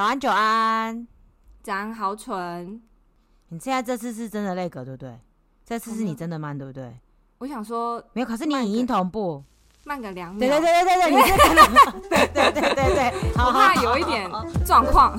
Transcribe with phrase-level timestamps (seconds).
[0.00, 1.06] 早安，久安，
[1.62, 2.80] 早安，好蠢。
[3.50, 5.20] 你现在这次是真的那个，对不对？
[5.62, 6.98] 这次是你真的慢，对不对？
[7.36, 9.44] 我想说没有，可是你语音同步，
[9.84, 10.38] 慢个两秒。
[10.38, 11.62] 对对对对对对，你是真的，
[12.08, 13.12] 对对对对对，
[13.44, 14.30] 我怕有一点
[14.64, 15.18] 状况。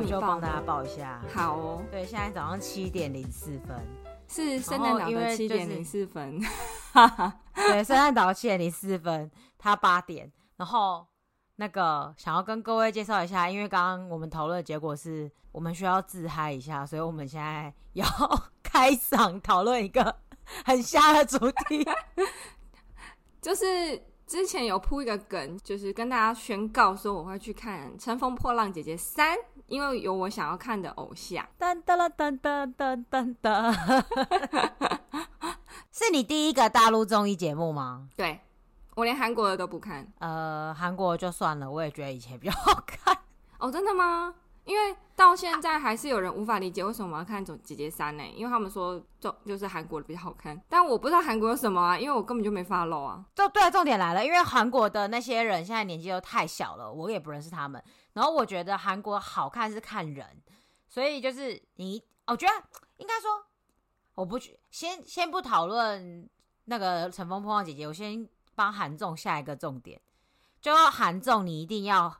[0.00, 1.20] 我就帮大家报一下。
[1.34, 3.86] 好哦，对，现在早上七点零四分，
[4.26, 6.40] 是圣诞岛的七点零四分。
[7.54, 10.32] 对，圣诞岛七点零四分，他八点。
[10.56, 11.06] 然后
[11.56, 18.06] 那个想要跟各位介绍一下，因为刚刚我们讨论的结果是我们需要自嗨一下，所以我们现在要
[18.62, 20.16] 开嗓讨论一个
[20.64, 21.38] 很瞎的主
[21.68, 21.86] 题，
[23.42, 23.64] 就是。
[24.24, 29.36] 之前有铺一个梗，就是跟大家宣告说我会去看《乘风破浪姐姐三》，
[29.72, 31.42] 因为有我想要看的偶像。
[31.58, 34.04] 噔 噔噔噔噔噔噔，
[35.90, 38.06] 是你第一个大陆综艺节目吗？
[38.14, 38.38] 对，
[38.94, 40.06] 我连韩国的都不看。
[40.18, 43.16] 呃，韩国就算了，我也觉得以前比较好看。
[43.58, 44.34] 哦，真的吗？
[44.64, 48.24] 因为到现在还是有人无法理解为什么我要看《姐姐三》呢？
[48.36, 53.24] 因为他们说就就是韩国的比较好看，但我不知道韩国有什么啊，因为我根本就没 follow 啊。
[53.34, 57.82] 就对，重点来了，因为韩国的那些人现在年纪都太小了，我也不认识他们。
[58.12, 60.26] 然后我觉得韩国好看是看人，
[60.88, 62.52] 所以就是你，我觉得
[62.98, 63.30] 应该说，
[64.14, 66.28] 我不去先先不讨论
[66.66, 70.00] 那个《乘风破浪姐姐》，我先帮韩综下一个重点，
[70.60, 72.16] 就韩综你一定要。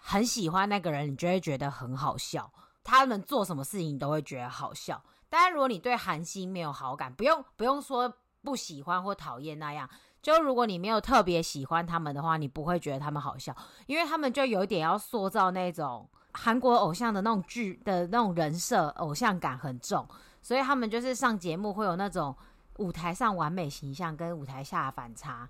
[0.00, 2.50] 很喜欢那个人，你就会觉得很好笑。
[2.82, 5.00] 他们做什么事情你都会觉得好笑。
[5.28, 8.12] 当然，如果你对韩星没有好感，不用不用说
[8.42, 9.88] 不喜欢或讨厌那样。
[10.22, 13.54] 就如果你没有特别喜欢他们的话，你不会觉得他们好笑，
[13.86, 20.06] 因为他们就有一点要塑造那种韩国偶像的那种剧的那种人设，偶像感很重，
[20.42, 22.34] 所以他们就是上节目会有那种
[22.78, 25.48] 舞台上完美形象跟舞台下的反差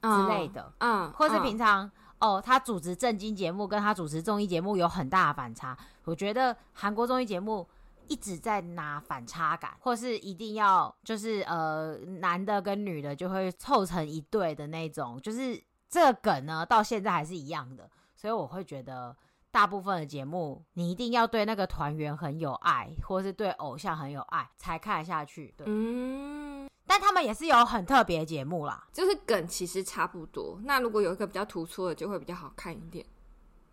[0.00, 1.90] 之类的，嗯，嗯，或是平常。
[2.20, 5.76] 哦，他主持正经节目，跟他主持综艺节目有很大的反差。
[6.04, 7.68] 我觉得韩国综艺节目
[8.08, 17.88] 一直在拿反差感，或是一定要就是呃男的跟女的就会凑成一对的那种，就是这个梗呢到现在还是一样的。
[18.16, 19.16] 所以我会觉得
[19.50, 25.54] 大部分的节目你一定要对那个团员很有爱，或是对偶像很有爱才看下去。
[25.56, 26.57] 对，嗯。
[26.88, 30.58] 但他们也是有很特别节目啦，就是梗其实差不多。
[30.64, 33.04] 那如果有一个比较突出的，就会比较好看一点，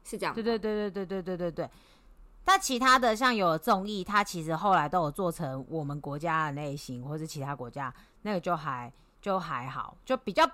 [0.04, 0.36] 是这样？
[0.36, 1.70] 对对对对对对对对对。
[2.44, 7.92] 但其他的像有综艺，它其实后来都有做成我们国家的类型，或是其他国家
[8.24, 10.46] 那个就还就还好，就比较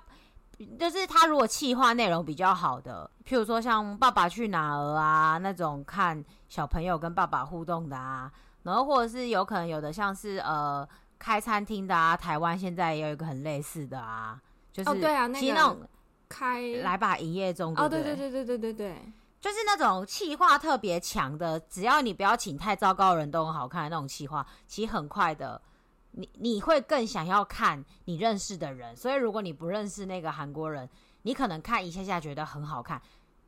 [0.79, 10.88] 就是它如果企划内容比较好的，譬如说像《爸爸去哪儿》啊那种看小朋友跟爸爸互动的啊，然后或者是有可能有的像是呃。
[11.21, 14.41] 开餐厅的啊，台湾现在也有一个很类似的啊，
[14.73, 15.77] 就是哦对啊，那种
[16.27, 18.15] 开来吧营业中哦，对对？
[18.15, 25.61] 对对对对对，就是那种气化特别强的，只要你不要请太糟糕的人都很好看的那种气化，其实很快的，
[26.13, 30.89] 你你会更想要看你认识的人，所以如果你不认识那个韩国人，
[31.21, 32.99] 你可能看一下下觉得很好看，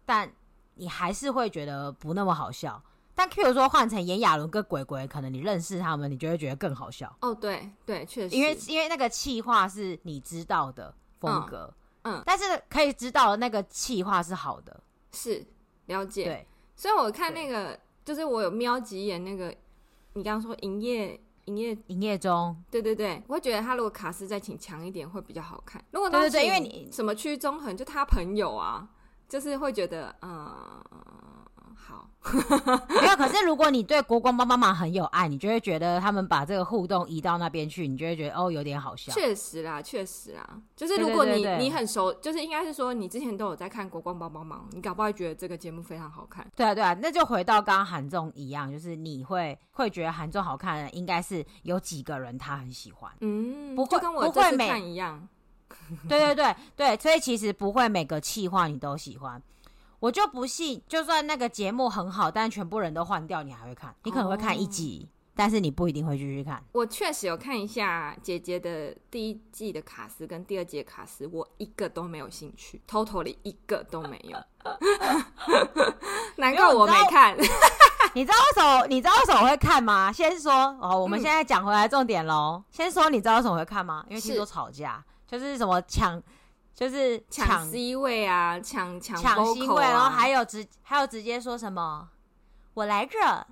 [0.06, 0.32] 但
[0.76, 2.80] 你还是会觉得不那么好笑。
[3.16, 7.16] 但譬如说换成炎亚纶跟鬼鬼，可能你认识他们，你就会觉得更好笑。
[7.22, 14.82] 哦，对对，确实，因为因为那个气话是你知道的风格，嗯，嗯，但是可以知道的那个气话是好的，
[15.12, 15.46] 是
[15.86, 16.24] 了解。
[16.24, 19.54] 对，所以我看那个，就是我有瞄几眼那个，
[20.14, 25.84] 你刚刚说营业营业营业中，对对对，我会觉得他如果卡斯再请强一点会比较好看。
[25.92, 28.90] 如果对对对，因为你什么区中恒就他朋友啊，
[29.30, 30.84] 就是会觉得嗯。
[31.94, 32.10] 好，
[33.02, 33.16] 没有。
[33.16, 39.12] 可是如果你对国光帮帮忙很有爱，你就会觉得他们把这个互动移到那边去，你就会觉得哦，有点好笑。
[39.14, 46.46] 确实啦，确实啦，就是如果你你很熟，就是应该是说你之前都有在看国光帮帮忙，你搞不好会觉得这个节目非常好看。
[46.56, 53.12] 对啊，对啊，那就回到刚刚韩综一样，就是你会会觉得韩综好看的，应该是有几个人他很喜欢。
[53.20, 55.28] 嗯，不会跟我这次看一样。
[56.08, 59.42] 对对对对，所以其实不会每个气话你都喜欢。
[60.04, 63.96] 我就不信，就算那个节目很好，但全部人都换掉，你还会看？
[64.04, 66.62] 你可能会看一集，但是你不一定会继续看。
[66.74, 74.38] 我确实有看一下姐姐的第一季的卡斯跟第二季的卡斯，我一个都没有兴趣，totally 一个都没有。
[76.36, 77.38] 难怪我没看。
[78.14, 78.86] 你知道为什么？
[78.88, 80.12] 你知道为什么我会看吗？
[80.12, 82.62] 先说哦，我们现在讲回来重点喽。
[82.62, 84.04] 嗯、先说你知道为什么会看吗？
[84.10, 86.22] 因为听说吵架，是就是什么抢，
[86.84, 92.10] 就是抢 C 位啊，抢抢抢 C 位，然后还有直还有直接说什么，
[92.74, 93.48] 我来这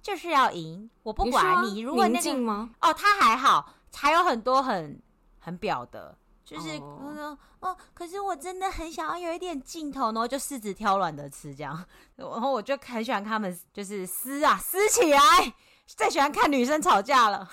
[0.00, 1.80] 就是要赢，我不管你。
[1.80, 2.70] 如果那个吗？
[2.80, 4.98] 哦，他还好，还有很多很
[5.40, 6.16] 很表的。
[6.42, 11.84] 就是哦，哦，可是我真的很想要有一点镜头，然后就四指挑软的吃这样，
[12.16, 15.18] 然后我就很喜欢看他们就是撕啊撕起来，
[15.86, 17.46] 最喜欢看女生吵架了。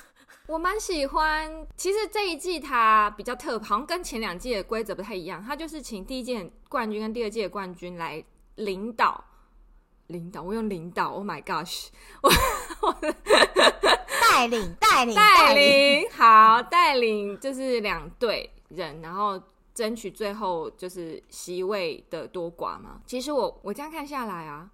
[0.51, 8.21] 我蛮喜欢，其实这一季它比较特，好像跟前两季的规则不太一样，它就是请第一届冠军跟第二届冠军来
[8.55, 9.23] 领导，
[10.07, 11.87] 领导，我用领导，Oh my gosh，
[12.21, 12.29] 我
[12.81, 12.91] 我
[14.19, 18.51] 带领 带领带领，好带领就是两队。
[18.67, 19.41] 人，然后
[19.73, 23.01] 争取最后就是席位的多寡嘛。
[23.05, 24.69] 其实我我这样看下来啊，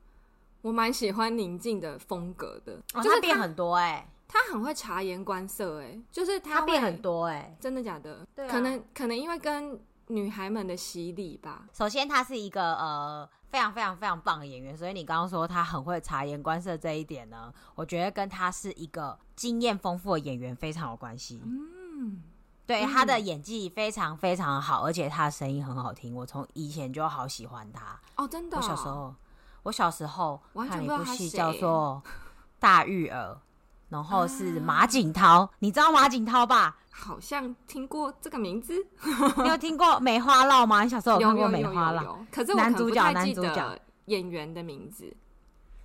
[0.61, 8.25] 我蛮喜欢宁静的风格的，哦、就是变很多哎、欸，他很会察言观色哎、欸，就是他，他变很多哎、欸，真的假的？
[8.35, 11.65] 对啊、可能可能因为跟女孩们的洗礼吧。
[11.73, 21.41] 首先，他是一个呃非常非常非常棒的演员，所以你刚刚说他很会察言观色这一点呢，我觉得跟他是一个经验丰富的演员非常有关系。
[21.43, 22.21] 嗯。
[22.65, 26.13] 对，他的演技非常非常好，而且他的声音很好听。
[26.13, 28.57] 我从以前就好喜欢他哦，真的。
[28.57, 29.15] 我小时候，
[29.63, 32.03] 我小时候看一部戏叫做
[32.59, 33.33] 《大玉儿》，
[33.89, 36.77] 然后是马景涛，你知道马景涛吧？
[36.91, 38.73] 好像听过这个名字。
[39.43, 40.83] 你有听过《梅花烙》吗？
[40.83, 42.03] 你小时候有看过《梅花烙》？
[42.31, 45.15] 可是男主角，男主角演员的名字。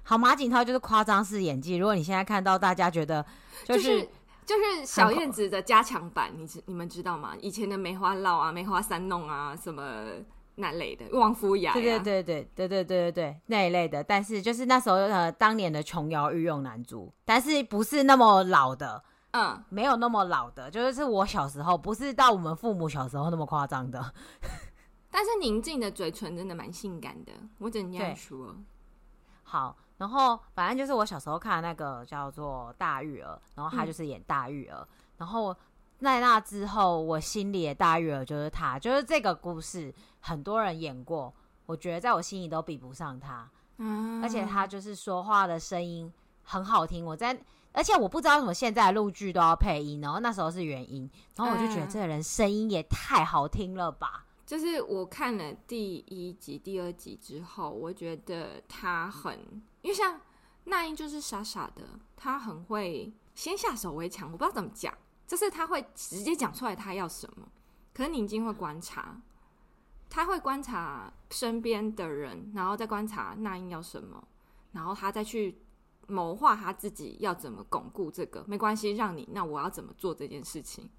[0.02, 1.76] 好，马景涛就是夸张式演技。
[1.76, 3.24] 如果你现在看到，大家觉得
[3.64, 4.08] 就是。
[4.44, 7.32] 就是小燕子的加强版，你知你们知道吗？
[7.40, 10.04] 以前的梅花烙啊、梅花三弄啊，什么
[10.56, 14.02] 那类的，旺夫雅，对对对对对对对对对那一类的。
[14.02, 19.02] 但是就是那时候呃，当年的琼瑶御用男主，但是不是那么老的，
[19.32, 24.12] 嗯，没有那么老的，就是是我小时候，不是到我们父母小时候那么夸张的。
[25.10, 28.56] 但是宁静的嘴唇真的蛮性感的，我只能这样说。
[29.42, 29.76] 好。
[29.98, 34.78] 然后反正就是我小时候看的那个叫做大玉儿，然后他就是演大玉儿。
[34.80, 34.88] 嗯、
[35.18, 35.56] 然后
[36.02, 41.32] 在那之后，我心里的大玉儿就是他，就是这个故事很多人演过，
[41.66, 43.48] 我觉得在我心里都比不上他。
[43.78, 46.12] 嗯，而且他就是说话的声音
[46.42, 47.04] 很好听。
[47.04, 47.36] 我在，
[47.72, 54.26] 而且我不知道为什么现在录剧都要配音，然后那时候是原音，然后我就觉得这个人声音也太好听了吧。
[54.44, 59.38] 就是我看了第一集、第二集之后，我觉得他很。
[59.80, 60.20] 因为像
[60.64, 61.82] 那英就是傻傻的，
[62.14, 64.92] 他很会先下手为强，我不知道怎么讲，
[65.32, 67.48] 就是他会直接讲出来他要什么。
[67.94, 69.18] 可是宁静会观察，
[70.10, 74.22] 他会观察身边的人，然后再观察那英要什么，
[74.72, 75.56] 然后他再去
[76.06, 78.44] 谋划他自己要怎么巩固这个。
[78.46, 80.90] 没关系，让你，那我要怎么做这件事情？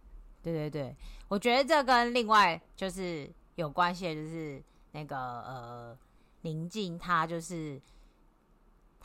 [0.41, 0.97] 对对对，
[1.27, 4.63] 我觉得这跟另外就是有关系的，就是
[4.93, 5.97] 那个呃
[6.41, 7.79] 宁静，他就是。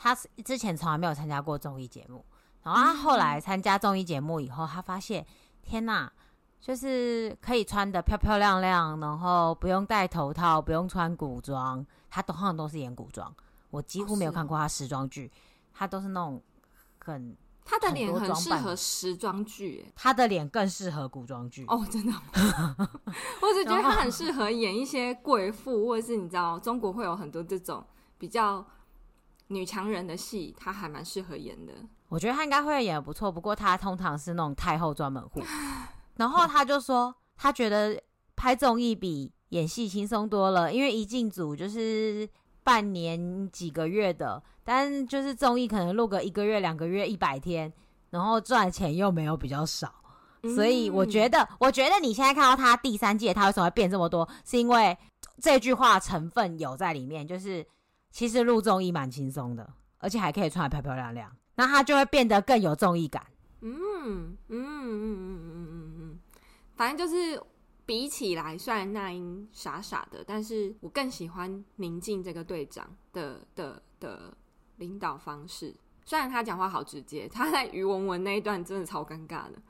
[0.01, 0.15] 他
[0.45, 2.23] 之前从来没有参加过综艺节目，
[2.63, 5.25] 然后他后来参加综艺节目以后，他发现，
[5.61, 6.11] 天哪，
[6.59, 13.33] 就是可以穿的漂漂亮亮，然后不用戴头套，不用穿古装，他通常都是演古装。
[13.69, 15.31] 我几乎没有看过他时装剧，
[15.73, 16.41] 他都是那种
[16.99, 22.11] 很他的脸很适合时装剧，他的脸更适合古装剧哦，真的。
[23.41, 27.85] 我只觉得他很适合演一些贵妇，或者是你知道，中国会有很多这种
[28.17, 28.65] 比较。
[29.51, 31.73] 女强人的戏，他还蛮适合演的。
[32.09, 35.41] 我觉得他应该会演得不错，不过他通常是那种太后专门户。
[36.17, 37.97] 然后他就说，他觉得
[38.35, 42.27] 拍综艺比演戏轻松多了，因为一进组就是
[42.63, 47.71] 半年几个月的，但就是综艺可能录个一个月、两个月、一百天，
[48.09, 49.93] 然后赚钱又没有比较少。
[50.55, 54.97] 所以我觉得，我觉得你现在看到他第三季，他为什么会变这么多，是因为
[55.41, 57.65] 这句话成分有在里面，就是。
[58.11, 63.21] 其实录综艺蛮轻松的，而且还可以穿得漂漂亮亮，那他就会变得更有正义感。
[63.59, 66.19] 嗯嗯嗯嗯嗯嗯嗯，
[66.77, 67.37] 反正就是
[67.85, 74.33] 比起来，虽然那英傻傻的，但是我更喜欢宁静这个队长的的的
[74.77, 75.75] 领导方式。
[76.05, 79.61] 虽然他讲话好直接，他在于文文那一段真的超尴尬的，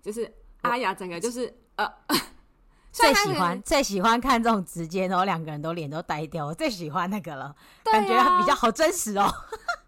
[0.00, 1.86] 就是阿雅整个就是呃，
[2.90, 7.54] 最喜欢最喜欢看这种直接，然后两个人都脸都呆掉，我最喜欢那个了，
[7.84, 9.30] 感觉比较好真实哦。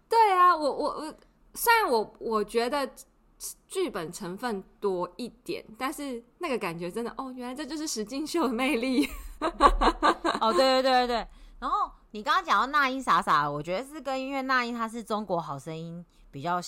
[0.09, 1.15] 对啊，我我我，
[1.53, 2.89] 虽然我我觉得
[3.67, 9.07] 剧本成分多一点，但是那个感觉真的哦，原来这就是实境秀的魅力。
[10.41, 11.27] 哦，对对对对对。
[11.59, 16.59] 然后你刚刚讲到那英傻傻，我觉得是跟因为那英她是中国好声音比较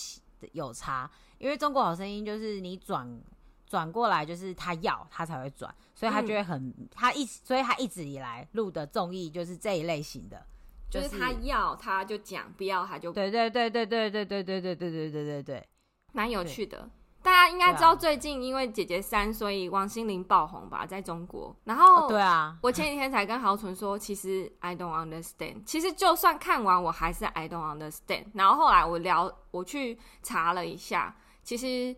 [0.51, 3.21] 有差，因为中国好声音就是你转
[3.65, 10.43] 转过来就是他要他才会转，所以他就会很、嗯、他一所以他一直以来录的综艺就是这一类型的。
[10.89, 15.67] 就是他要他就讲，不要他就对对对对对对对对对对对对对对，
[16.13, 16.89] 蛮有趣的。
[17.21, 21.53] 大家应该知道，最近因为《姐姐三》，所以王心凌爆红吧，在中国。
[21.65, 25.63] 然后对啊，我前几天才跟豪纯说，其实 I don't understand。
[25.65, 28.27] 其实就算看完，我还是 I don't understand。
[28.33, 31.93] 然后后来我聊，我去查了一下，其实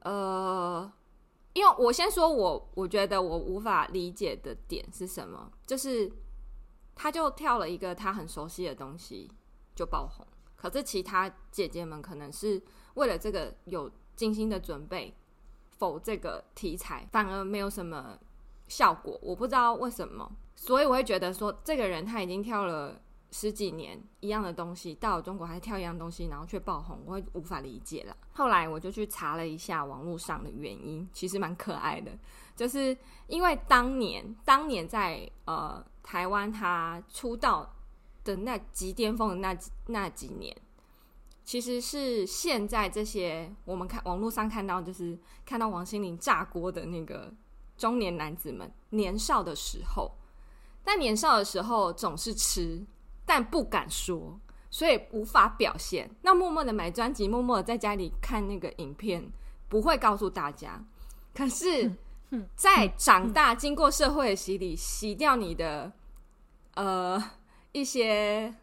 [0.00, 0.92] 呃，
[1.52, 6.12] 因为我先说我我觉得我无法理解的点是什么，就是。
[7.02, 9.26] 他就跳了一个他很熟悉的东西
[9.74, 15.14] 就爆红，可是其他姐姐们可能是为了这个有精心的准备，
[15.78, 18.18] 否这个题材反而没有什么
[18.68, 28.14] 效果，我不知道为什么，所以我会觉得说这个人他已经跳了十几年一样的东西，到了中国还跳一样东西，然后却爆红，我会无法理解了。
[28.34, 32.12] 后来我就去查了一下网络上的原因，其实蛮可爱的，
[32.54, 32.94] 就是
[33.26, 35.82] 因为当年当年在呃。
[36.02, 37.74] 台湾他出道
[38.24, 40.56] 的那极巅峰的那那几年，
[41.44, 47.32] 其实是现在这些我们看网络上看到，就是看到王心凌炸锅的那个
[47.76, 50.10] 中年男子们年少的时候。
[50.82, 52.84] 但年少的时候总是吃，
[53.26, 54.40] 但不敢说，
[54.70, 56.10] 所以无法表现。
[56.22, 59.30] 那默默的买专辑，默默的在家里看那个影片，
[59.68, 60.82] 不会告诉大家。
[61.34, 61.92] 可是。
[62.54, 65.90] 在长大，经过社会的洗礼，洗掉你的
[66.74, 67.20] 呃
[67.72, 68.54] 一些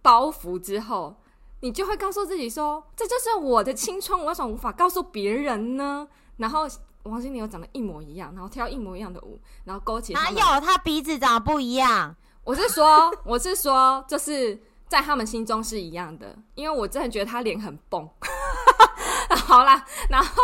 [0.00, 1.14] 包袱之后，
[1.60, 6.66] 你就会告诉自己说：“这就是我的青春，我为什么无法告诉别人呢？”然后
[7.04, 12.16] 王心凌又长得一模一样，然后跳一模一样的舞，然后勾起哪有他鼻子长得不一样？
[12.42, 18.08] 我是说， 我是说，就是在他们心中是一样的，因为我真的觉得他脸很崩。
[19.46, 20.42] 好啦，然后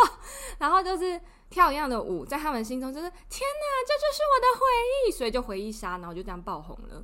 [0.57, 1.19] 然后就是。
[1.49, 4.65] 跳一样的舞，在他们心中就是天哪，这就是我的回
[5.07, 7.03] 忆，所以就回忆杀，然后就这样爆红了。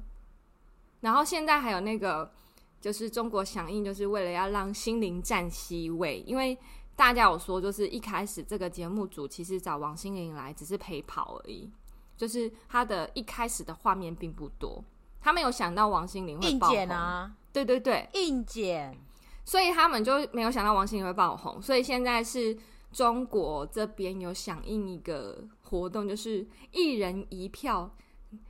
[1.02, 2.32] 然后现在还有那个，
[2.80, 6.58] 就是中国响应，就是为了要让心灵占 C 位，因为
[6.96, 11.72] 大家有说，就是一开始这个节目组其实找王心凌来只是陪跑而已，
[12.16, 14.84] 就是他的一开始的画面并不多，
[15.20, 18.96] 他没有想到王心凌会爆红啊，对对对，硬剪，
[19.44, 22.56] 所以他们就没有想到王心凌会爆红，所以现在是。
[22.96, 27.94] 中国这边有响应一个活动，就是一人一票，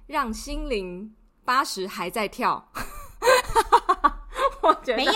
[0.05, 2.69] 让心灵八十还在跳。
[4.61, 5.13] 我觉得没有，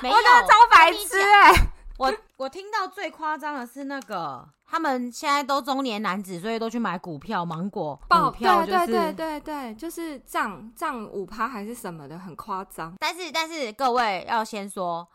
[0.00, 1.52] 没有，超白痴哎！
[1.98, 12.94] 我我听到最夸张的是那个，他们现在都中年男子，所以都去买股票，芒果股票，就是，对对对对对，就是涨涨五趴还是什么的，很夸张。
[13.00, 15.08] 但是但是各位要先说。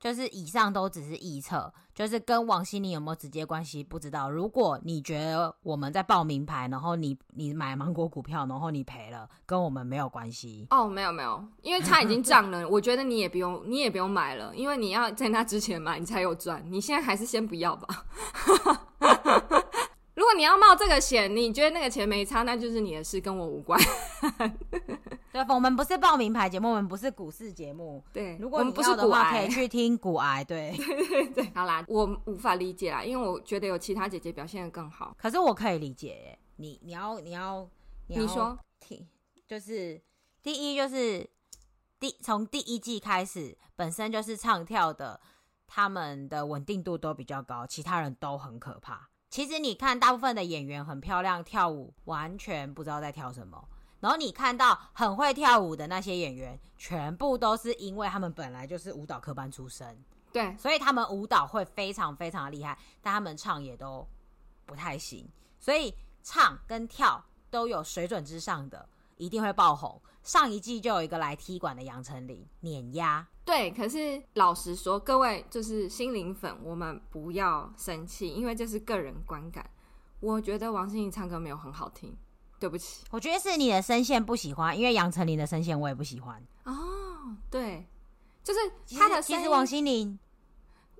[0.00, 4.30] 就是以上都只是预测，就是跟王心凌有没有直接关系不知道。
[4.30, 10.66] 如果你觉得我们在报名牌，然后你你买芒果股票，然后你赔了，跟我们没有关系。
[10.70, 16.64] 哦，没有没有，因为它已经涨了，我觉得你也不用你也不用买了，因为你要在那之前买，你才有赚。
[16.70, 18.06] 你现在还是先不要吧。
[20.14, 23.80] 如果你要冒这个险，你觉得那个钱没差，那就是你的事，跟我无关。
[25.32, 28.02] 对，我们不是报名牌节目，我们不是股市节目。
[28.12, 30.42] 对，如果你不是的话，可以去听股癌。
[30.42, 31.52] 对，对 对对。
[31.54, 35.14] 好啦，我无法理解啦，因为我觉得有其他姐姐表现的更好。
[35.18, 37.68] 可是我可以理解，你你要你要
[38.06, 39.06] 你要说听，
[39.46, 40.00] 就是
[40.42, 41.28] 第一就是
[42.00, 45.20] 第从第一季开始，本身就是唱跳的，
[45.66, 49.08] 他们的稳定度都比较高，其他人都很可怕。
[49.30, 53.68] 其实你看，大部分的演员很漂亮，跳舞完全不知道在跳什么。
[54.00, 59.96] 然后你看到很会跳舞的那些演员，全部都是因为他们本来就是舞蹈科班出身，
[60.32, 64.06] 对，所以他们舞蹈会非常非常厉害，但他们唱也都
[64.64, 65.28] 不太行。
[65.58, 70.00] 所以唱跟跳都有水准之上的，一定会爆红。
[70.22, 73.26] 上一季就有一个来踢馆的杨丞琳碾压。
[73.44, 79.68] 对，可是老实说，各位就是心灵粉，我们不要生气，因为这是个人观感。
[80.20, 82.14] 我觉得王心凌唱歌没有很好听，
[82.58, 83.04] 对不起。
[83.10, 86.42] 我觉得是你的声线不喜欢，因为杨丞琳的声线我也不喜欢。
[86.64, 87.86] 哦，对，
[88.42, 88.60] 就是
[88.98, 90.18] 他的其实王心凌，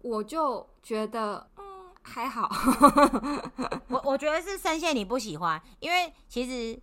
[0.02, 1.64] 我就觉得嗯
[2.02, 2.48] 还好。
[3.88, 6.80] 我我觉得是声线你不喜欢，因为其实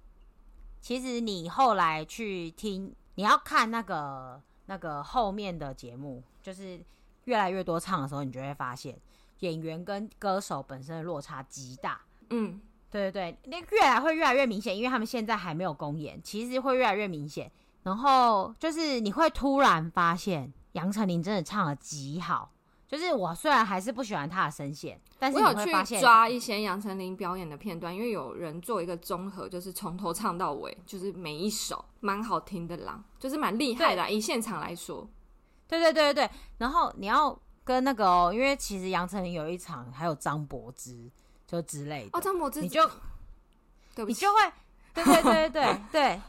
[0.82, 4.41] 其实你后来去听，你要看那个。
[4.67, 6.84] 那个后面的节目就是
[7.25, 9.00] 越来越多唱的时候，你就会发现
[9.41, 12.01] 演员跟歌手本身的落差极大。
[12.32, 12.60] 嗯，
[12.96, 17.52] 对对对，那越来会越来越明显，因为他们现在还没有公演，其实会越来越明显。
[17.84, 22.52] 然后就是你会突然发现杨丞琳真的唱的极好。
[22.88, 34.08] 就是我虽然还是不喜欢她的声线，但是你会发现我有去抓一些杨丞琳表演的片段，因为有人做一个综合，就是从头唱到尾，就是每一首蛮好听的啦，就是蛮厉害的、啊。
[34.08, 35.10] 以现场来说，
[35.68, 36.32] 对对对对对。
[36.60, 41.10] 然后你要跟那个哦，因为其实杨丞琳有一场还有张柏芝
[41.48, 42.86] 就之类的哦，张柏芝你就
[43.96, 44.52] 对不起，你就会
[44.94, 46.22] 对对对对对 对，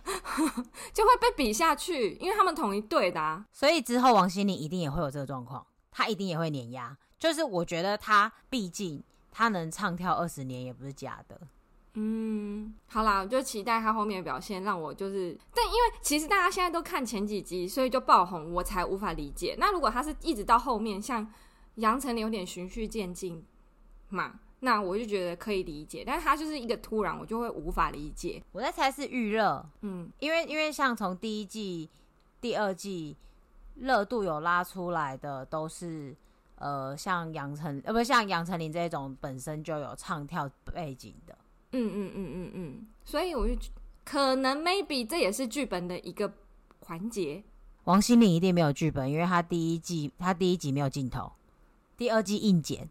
[0.93, 3.45] 就会被比下去，因为他们同一队的啊。
[3.53, 5.67] 所以之后王心凌一定也会有这个状况。
[5.91, 11.41] 她一定也会碾压，就是我觉得她毕竟她能唱跳二十年也不是假的。
[11.95, 19.57] 嗯，好啦，我就期待他后面的表现，让我就是，但因为其实大家现在都看前几集，所以就爆红，我才无法理解。
[19.59, 21.27] 那如果他是一直到后面，像
[21.77, 23.43] 杨丞琳有点循序渐进
[24.11, 26.03] 嘛，那我就觉得可以理解。
[26.07, 28.43] 但是他就是一个突然，我就会无法理解。
[28.53, 31.89] 我在猜是预热，嗯，因为因为像从第一季、
[32.41, 33.17] 第二季。
[33.79, 36.17] 热度有拉出来的都是，
[36.55, 41.37] 呃，像杨丞呃，不像杨丞琳这种本身就有唱跳背景的，
[41.73, 43.55] 嗯嗯嗯嗯嗯，所以我就
[44.03, 46.33] 可能 maybe 这也是剧本的一个
[46.81, 47.45] 环节。
[47.85, 51.33] 王心凌一定没有剧本，因为她第一季她第一集没有镜头，
[51.99, 52.89] 第二季硬剪。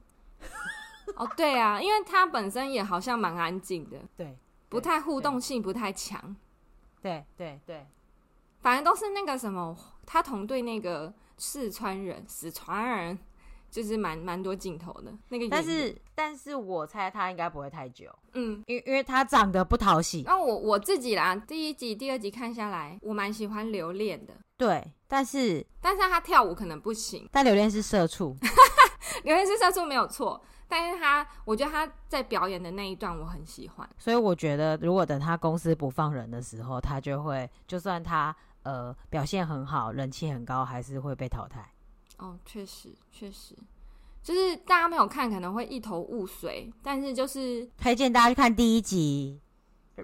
[1.16, 4.38] 哦，对啊，因为他本身也好像蛮安静的，对，
[4.70, 6.36] 不太互动性不太强，
[7.02, 7.86] 对对对，
[8.60, 9.78] 反正都是那个什么。
[10.08, 13.18] 他同队那个四川人，四川人
[13.72, 20.22] 就是蛮蛮多镜头的那个，但是但是我猜他应该不会太久，嗯，因为因为他长得不讨喜。
[20.24, 28.38] 那我我自己啦，第一集、第二集看下来，我蛮喜欢留恋的，对，但是但是他跳舞可能不行，但留恋是社畜，
[29.26, 38.36] 留恋是社畜没有错， 但是他我觉得他在表演的那一段我很喜欢，所以我觉得如果等他公司不放人的时候，他就会就算他。
[38.66, 41.72] 呃，表现很好，人气很高，还是会被淘汰。
[42.18, 43.56] 哦，确实，确实，
[44.24, 46.74] 就是大家没有看，可能会一头雾水。
[46.82, 49.40] 但是就是推荐大家去看第一集，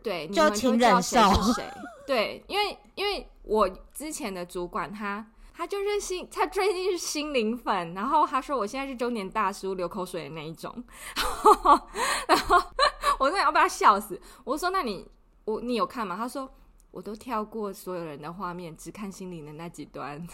[0.04, 1.18] 对，就请忍受。
[2.06, 5.26] 对，因为因为我之前的主管他
[5.62, 10.84] 他就是心，他最近是心灵粉，然后他说我现在是中年大叔，流口水的那一种。
[12.28, 12.60] 然后
[13.20, 14.20] 我真的要把他笑死。
[14.44, 15.08] 我说那你
[15.46, 16.16] 我你有看吗？
[16.18, 16.50] 他说。
[16.90, 20.28] 我都跳过所有人的画面，只看心灵的那几段，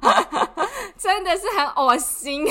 [0.96, 2.42] 真的是很恶心。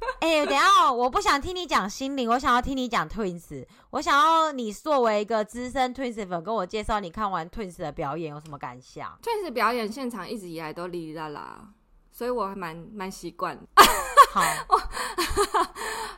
[0.20, 3.66] 哎、欸，等一下，我不想听你讲心灵，我想要听你讲 Twins。
[3.90, 11.68] 我想要你作为一个资深 Twins 粉，跟我介绍你看完 Twins 的表演有什么感想？Twins 表演现场一直以来都哩哩啦啦，
[12.10, 13.58] 所以我还蛮蛮习惯。
[14.32, 14.42] 好，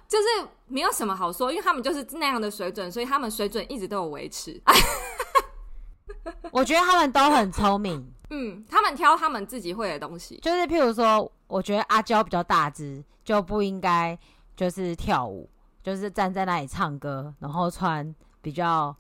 [0.07, 0.25] 就是
[0.67, 4.61] 没有什么好说，因为他们就是那样的水准，所以他们水准一直都有维持。
[6.53, 14.19] 我觉得他们都很聪明，嗯，他们挑他们自己会的东西，就是譬如说，我觉得阿娇比较大只，就不应该
[14.57, 15.49] 就是跳舞，
[15.83, 18.95] 就是站在那里唱歌，然后穿比较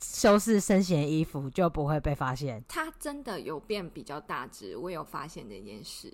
[0.00, 2.64] 修饰身形的衣服，就不会被发现。
[2.68, 6.12] 他真的有变比较大只，我有发现这件事，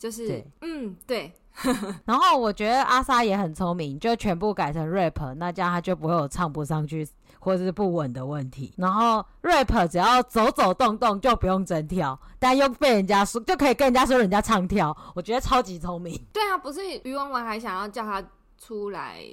[0.00, 1.32] 就是对嗯，对。
[2.04, 7.06] 然后我觉得阿 Sa 也很聪明，就全部改成 rap，那这样他就不会有唱不上去。
[7.42, 16.22] 或者是不稳的问题，然后 rap 只要走走动动就不用真跳，但又被人家说就可以跟人家说人家唱跳，我觉得超级聪明。
[16.34, 18.22] 对啊，不是于文文还想要叫他
[18.58, 19.24] 出来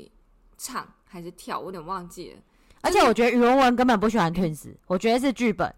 [0.58, 2.40] 唱还是跳，我有点忘记了。
[2.80, 5.76] 而且我觉得于文文根本不喜欢 Twins，我觉得是剧本。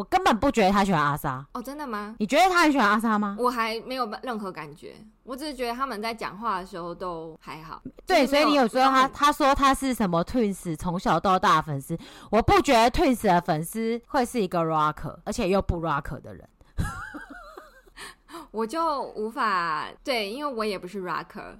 [0.00, 2.16] 我根本不觉得他喜欢阿 Sa 哦，真的吗？
[2.18, 3.36] 你觉得他很喜欢阿 Sa 吗？
[3.38, 7.82] 我还没有任何感觉，我只是觉得他们在讲话的时候都还好。
[8.06, 11.98] 对，所以你有说他，他说他是什么 Twins 从小到大的粉丝，
[12.30, 16.48] 我不觉得 Twins 的粉丝会是一个 rocker，而且又不 rocker 的人，
[18.52, 21.56] 我就无法对，因为我也不是 rocker，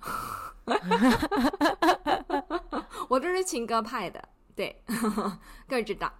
[3.06, 4.26] 我就是情歌派的，
[4.56, 4.82] 对，
[5.68, 6.10] 各位知道，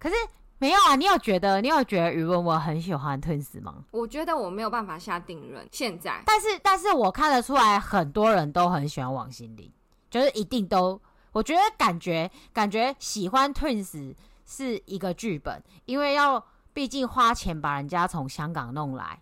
[0.00, 0.16] 可是。
[0.62, 3.82] 没有啊，你有觉得你有觉得于文文很喜欢 Twins 吗？
[3.90, 5.66] 我觉得我没有办法下定论。
[5.72, 9.68] 现在，但是但是我看得出来，很多人都很喜欢王心凌，
[10.08, 14.14] 就是一定都，我觉得感觉感觉喜欢 Twins
[14.46, 19.20] 是一个剧本，因为要毕竟花钱把人家从香港弄来，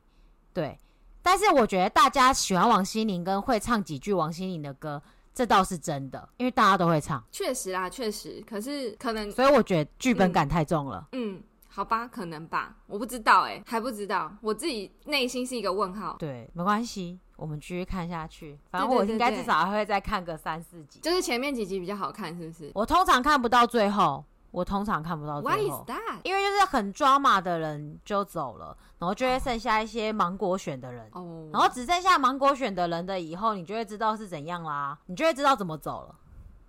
[0.53, 0.79] 对。
[1.23, 5.03] 但是我觉得大家喜欢王心凌跟会唱几句王心凌的歌。
[5.35, 7.23] 这倒是真的，因为大家都会唱。
[7.31, 8.43] 确实啦，确实。
[8.49, 11.09] 可是可能，所以我觉得剧本感太重了。
[11.13, 16.17] 嗯，嗯，好吧，可能吧，我不知道哎、欸，还不知道，我自己内心是一个问号。
[16.19, 18.59] 对，没关系，我们继续看下去。
[18.71, 20.99] 反正我应该至少还会再看个三四集。
[21.01, 22.71] 就是前面几集比较好看，是不是？
[22.75, 25.87] 我通常看不到最后，我通常看不到最后。
[26.23, 31.07] 因为就是很抓马的人就走了，然后就会剩下一些芒果选的人。
[31.13, 31.21] 哦。
[31.21, 31.55] Oh.
[31.55, 36.15] 然后只剩下芒果选的人的以后，你就会知道是怎样啦，你就会知道怎么走了，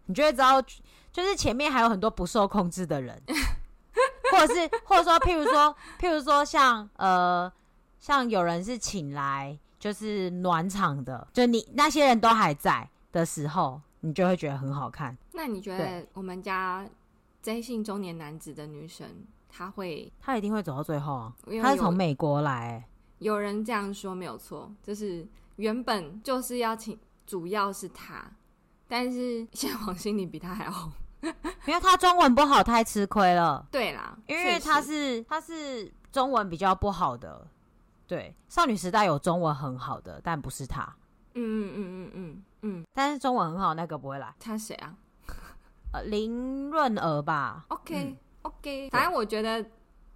[0.05, 0.61] 你就会知道，
[1.11, 3.21] 就是前面还有很多不受控制的人。
[4.31, 7.51] 或者是，或者说，譬如说，譬如说像，像呃，
[7.99, 15.17] 像有人是请来就是暖场的，就你那些人都还在的时候，你就会觉得很好看。
[15.33, 16.87] 那你觉得我们家
[17.41, 19.08] 这姓中年男子的女生，
[19.49, 21.34] 她会，她一定会走到最后啊？
[21.62, 22.86] 他是从美国来、欸，
[23.19, 28.30] 有人这样说没有错，就是原本就是要请，主要是他，
[28.88, 30.91] 但是 现在王心凌比他还红。
[31.67, 33.67] 因为他中文不好，太吃亏了。
[33.71, 37.47] 对啦，因为他是他是中文比较不好的。
[38.08, 40.82] 对，少女时代有中文很好的，但不是他。
[41.36, 42.84] 嗯嗯嗯嗯嗯嗯。
[42.91, 44.34] 但是中文很好那个不会来。
[44.39, 44.97] 他谁啊？
[45.93, 47.65] 呃，林润儿吧。
[47.69, 49.65] OK、嗯、OK，反正我觉得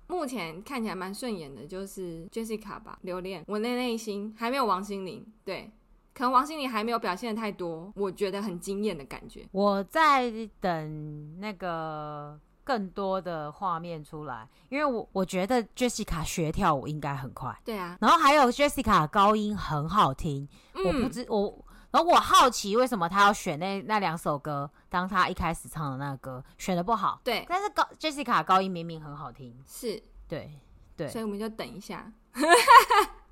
[0.08, 5.26] 目前看起来蛮顺眼的，就是 Jessica 吧，留恋我的内心还没有王心凌。
[5.44, 5.72] 对。
[6.18, 9.46] 可能王心凌还没有表现的太多，我觉得很惊艳的感觉。
[9.52, 17.54] 我在等那个更多的画面出来，因为我我觉得 Jessica 学跳舞应该很快。
[17.66, 21.65] 对啊，然后还有 Jessica 高音很好听，嗯、我不知我，
[21.96, 27.22] 然后我好奇为什么他要选那那两首歌，当他一开始唱的那个歌选的不好。
[27.24, 30.60] 对，但是高 Jessica 高音明明很好听，是对
[30.98, 32.12] 对，所以我们就等一下。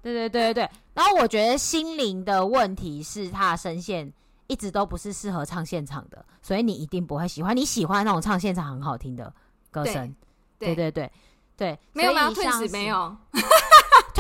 [0.02, 4.10] 对对对对对，然后我觉得心灵的问题是他的声线
[4.48, 7.54] 一直都不是适合唱现场的，所以你一定不会喜欢。
[7.54, 9.34] 你喜欢那种唱现场很好听的
[9.72, 10.16] 歌声，
[10.58, 11.12] 对对对
[11.58, 13.14] 对，没有没有退子没有，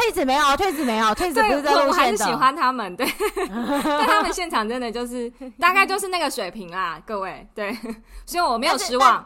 [0.03, 3.07] 退子没有退子没有退子不是在路线的，我还是喜欢他们，对，
[3.47, 7.71] 但他们现场真的就是 大概就是那个水平啦，各位，对，
[8.25, 9.25] 所以我没有失望。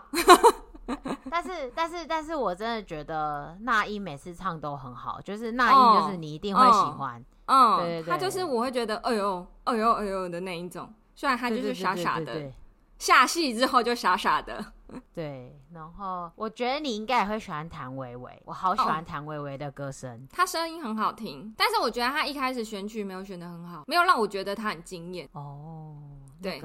[1.30, 12.52] 但是但是但是我真的觉得那英每次唱都很好，就是那英就是你一定会喜欢，嗯，对对对，他就是我会觉得哎呦哎呦哎呦的那一种，虽然他就是傻傻的，
[13.00, 14.64] 下戏之后就傻傻的，
[15.14, 15.60] 对。
[15.72, 25.98] 然后我觉得你应该也会喜欢谭维维，我好喜欢谭维维的歌声，他声音很好听，但是我觉得她一开始选曲没有选的很好，没有让我觉得她很惊艳哦，
[26.42, 26.62] 对。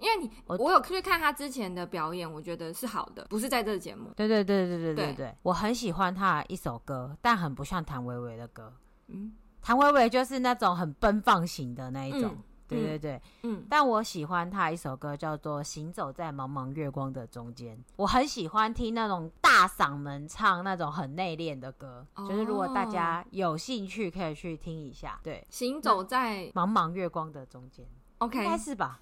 [0.00, 4.10] 因为你我，我有去看他之前的表演，我觉得是好的，不是在这个节目。
[4.14, 8.70] 对对对对对对我很喜欢他的一首歌，但很不像谭维维的歌。
[9.06, 12.24] 嗯，谭维维就是那种很奔放型的那一种。
[12.24, 13.64] 嗯、对对对，嗯。
[13.68, 25.20] 但我喜欢他一首歌叫做《行走在茫茫月光的中间》，我很喜欢听那种大嗓门唱那种很内敛的歌，哦、就是如果大家有兴趣可以去听一下。
[25.22, 27.86] 对，行走在茫茫月光的中间
[28.18, 29.00] ，OK，应该是吧？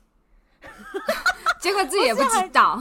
[1.61, 2.77] 结果自己也不知道。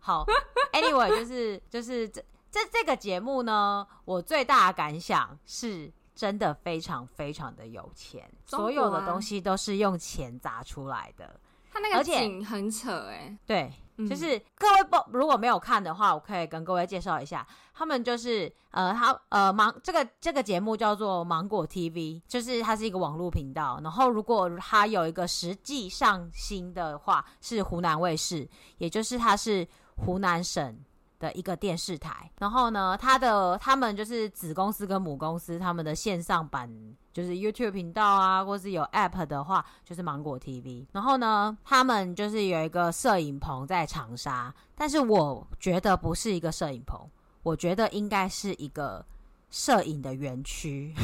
[0.00, 0.24] 好
[0.72, 11.40] ，Anyway，就是就是这这这个节目呢，我最大的感想是真的非常非常的有钱，所有的东西都是用钱砸出来的。
[11.68, 13.72] 他那个景很扯哎、欸，对。
[14.08, 23.80] 就是各位不如果没有看的话，我可以跟各位介绍一下，他们就是呃，他呃芒这个这个节目叫做芒果 TV，就是它是一个网络频道。
[23.82, 30.78] 然后如果它有一个实际上新的话，是湖南卫视，也就是它是湖南省
[31.22, 32.28] 的一个电视台。
[32.40, 36.68] 然后呢，它的他们就是子公司跟母公司，他们的线上版。
[37.12, 40.86] 就是 YouTube 频道啊，或是有 App 的话，就是芒果 TV。
[40.92, 46.98] 然后呢，他们就是有一个摄影棚在长沙，但是我觉得不是一个摄影棚，
[47.42, 49.04] 我觉得应该是一个
[49.50, 50.94] 摄影的园区。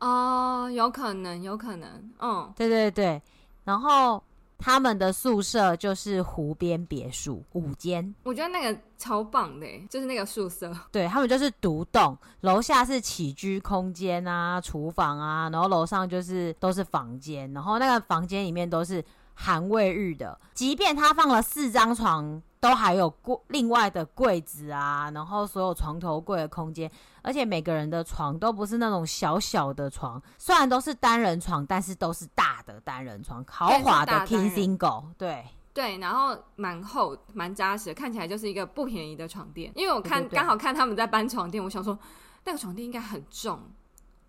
[0.00, 3.22] 哦，有可能，有可能，嗯，对对对。
[3.64, 4.22] 然后。
[4.64, 10.74] 他们的宿舍就是湖边别墅五间，我觉得那个超棒的，就是那个宿舍。
[10.90, 22.42] 对，他们就是独栋，楼下是起居空间啊、厨房啊，然后楼上就是都是房间，然后那个房间里面都是含卫浴的，即便他放了四张床。
[22.64, 39.70] 都还有柜另外的柜子啊，然后所有床头柜的空间，而且每个人的床都不是那种小小的床，虽然都是单人床，但是都是大的单人床，豪华的 king single，对对，然后蛮厚蛮扎实的，看起来就是一个不便宜的床垫。
[39.76, 41.98] 因为我看刚好看他们在搬床垫，我想说
[42.44, 43.60] 那个床垫应该很重，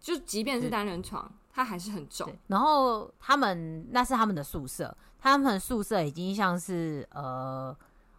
[0.02, 2.30] 就即便是单人床，它还是很重。
[2.48, 7.74] 然后他们那是他们的宿舍，他们宿舍已经像是呃。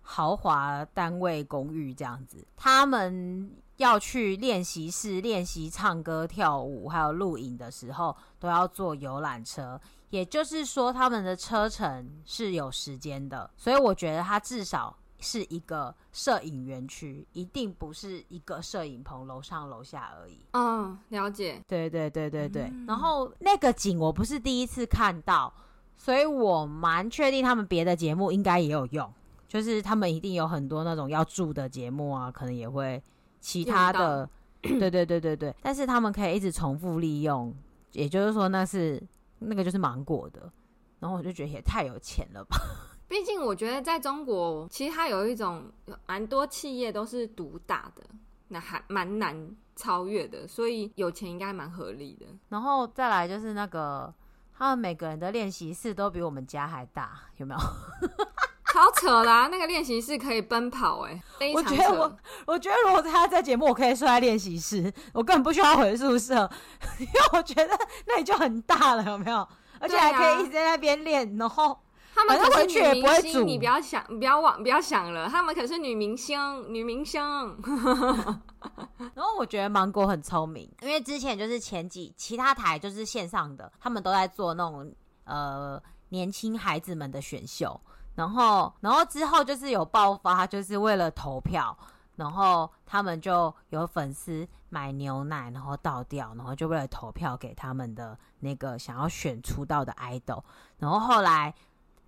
[0.08, 9.78] 豪华单位公寓这样子，他们要去练习室练习唱歌、跳舞，还有录影的时候，都要坐游览车。
[10.10, 20.38] 也就是说，他们的车程是有时间的，所以我觉得它至少是一个摄影园区，一定不是一个摄影棚楼上楼下而已。
[20.52, 21.60] 嗯，了解。
[21.66, 22.62] 对对对对对。
[22.72, 25.52] 嗯、然后那个景我不是第一次看到，
[25.98, 29.12] 所以我蛮确定他们别的节目应该也有用，
[29.48, 33.02] 就是他们一定有很多那种要住的节目啊，可能也会
[33.40, 34.28] 其他的。
[34.62, 35.54] 对对对对对。
[35.62, 37.54] 但是他们可以一直重复利用，
[37.92, 39.02] 也就是说那是。
[39.38, 40.50] 那个就是芒果的，
[40.98, 42.56] 然后我就觉得也太有钱了吧。
[43.06, 45.70] 毕竟我觉得在中国，其实它有一种
[46.06, 48.02] 蛮多企业都是独大的，
[48.48, 52.24] 那还蛮难超越的，所以有钱应该蛮合理的。
[52.48, 54.12] 然后再来就是那个，
[54.54, 57.60] 他们每个人的练习室都比我们家还大，有没有？
[58.76, 59.48] 超扯啦、啊！
[59.48, 66.34] 那个练习室可以奔跑哎、欸，我觉得我，我觉得如果他在节目，我可以睡在练习室，我根本不需要回宿舍，
[67.00, 67.74] 因为我觉得
[68.06, 69.48] 那里就很大了，有没有？
[69.80, 71.78] 而且还可以一直在那边练、啊，然后
[72.14, 76.38] 他们可是女明星，你不要想，不要忘，不要想了，他们可是女明星，
[76.70, 77.22] 女明星。
[79.14, 87.80] 然后我觉得芒果很聪明，因为之前就是前几其他台就是线上的，他们都在做那种呃年轻孩子们的选秀。
[88.16, 91.76] 然后，然后之后就是有爆发，就是为了投票，
[92.16, 100.42] 然后他们就有粉丝买牛奶，然后倒掉，然后就为了投票给他们的那个想要选出道的 idol，
[100.78, 101.54] 然后后来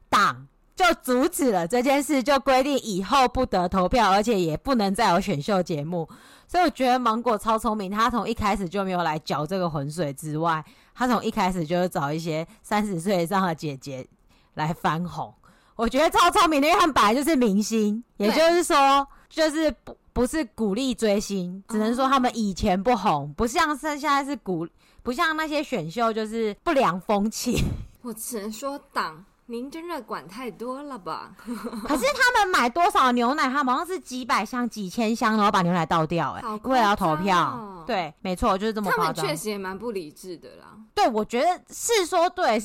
[0.08, 6.08] 党就阻止了这件事，就规定以后不得投票，而且也不能再有选秀节目。
[6.46, 14.08] 所以我觉得芒果超聪明，他从一开始就没有来搅这个浑水之外，他从一开始就是找一些三十岁以上的姐姐
[14.54, 15.34] 来翻红。
[15.78, 24.66] 我觉得超聪明的，因为他们本来就是明星，也就是说，就是不不是鼓励追星，只能说他们以前不红，不像是现在是鼓，
[25.04, 27.62] 不像那些选秀就是不良风气。
[28.02, 31.30] 我只能说党，您真的管太多了吧？
[31.46, 37.84] 可是他们买多少牛奶，他们好像是几百箱、几千箱，然后把牛奶倒掉，欸，哎，为了要投票。
[37.86, 39.14] 对，没错，就是这么夸张。
[39.14, 40.76] 他们确实也蛮不理智的啦。
[40.92, 42.60] 对，我觉得是说对。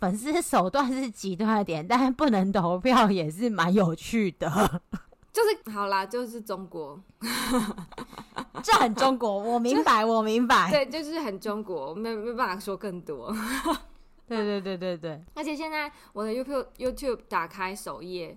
[0.00, 4.48] 粉丝手段是极端一点，但是不能投票也是蛮有趣的。
[5.32, 7.00] 就是好啦，就是中国，
[8.62, 10.70] 这很中国，我明白，我明白。
[10.70, 13.34] 对，就是很中国，没没办法说更多。
[14.26, 15.22] 对对对对对。
[15.34, 18.36] 而且现在我的 YouTube YouTube 打开首页。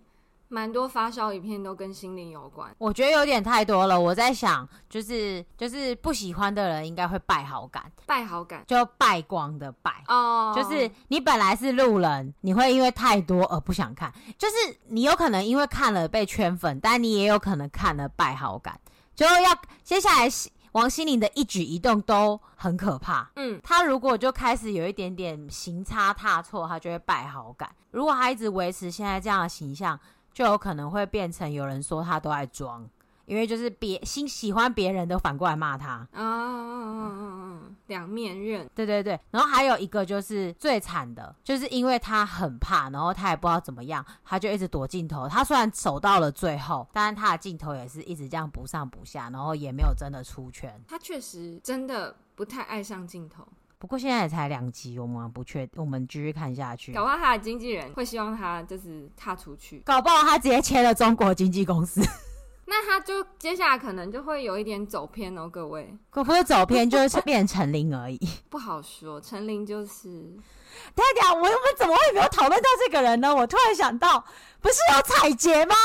[0.52, 3.98] 蛮多发烧影片都跟心灵有关，我觉得有点太多了。
[3.98, 10.54] 我在想，就是就是不喜欢的人应该会败好感，败好感就败光的败哦。
[10.54, 10.56] Oh.
[10.56, 14.14] 就是你本来是路人，你会因为太多而不想看。
[14.38, 14.56] 就是
[14.90, 18.78] 你有可能因为看了被圈粉，但你也有可能看了败好感。
[19.16, 20.30] 就要接下来
[20.74, 23.30] 王心凌的一举一动都很可怕。
[23.36, 27.70] 嗯，他如果就开始有一点点行差踏错，他就会败好感。
[27.92, 30.00] 如果他一直维持现在这样的形象，
[30.34, 32.89] 就有可能会变成有人说他都爱装，
[33.26, 39.20] 因为就是别心喜欢别人都反过来骂他啊，嗯嗯嗯，两面刃，对对对。
[39.30, 45.28] 然后还有一个就是最惨的，就是因为他很怕，然后他也不知道怎么样，他就一直躲镜头。
[45.28, 50.82] 他虽然走到了最后，但是他的镜头也是一直这样不上不下，然后也没有真的出圈。
[50.88, 53.48] 他确实真的不太爱上镜头。
[53.82, 56.94] 不过现在也才两集，我们不确，我们继续看下去。
[56.94, 62.00] 搞不好他的经纪人会希望他就是踏出去，搞不好他直接签了中国经纪公司，
[62.67, 65.98] 那他就接下来可能就会有一点走偏哦，各位。
[66.12, 68.20] 可不是走偏，就是变成陈琳而已。
[68.52, 70.10] 不好说，陈琳就是。
[70.94, 73.36] 等一下，我们怎么会没有讨论到这个人呢？
[73.36, 74.24] 我突然想到，
[74.62, 75.76] 不是有彩洁吗？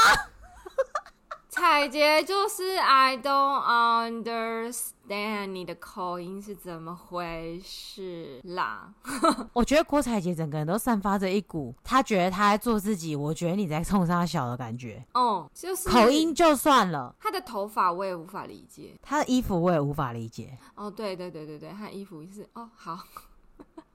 [1.56, 8.92] 彩洁就是 I don't understand 你的口音是怎么回事啦？
[9.54, 15.04] 我觉得郭采洁整个人都散发着一股，他觉得他在做自己，我觉得你在冲他小的感觉。
[15.14, 20.56] 哦，就是口音就算了，他的头发我也无法理解，他的衣服我也无法理解。
[20.74, 22.98] 哦，对对对对对，他的衣服是哦好，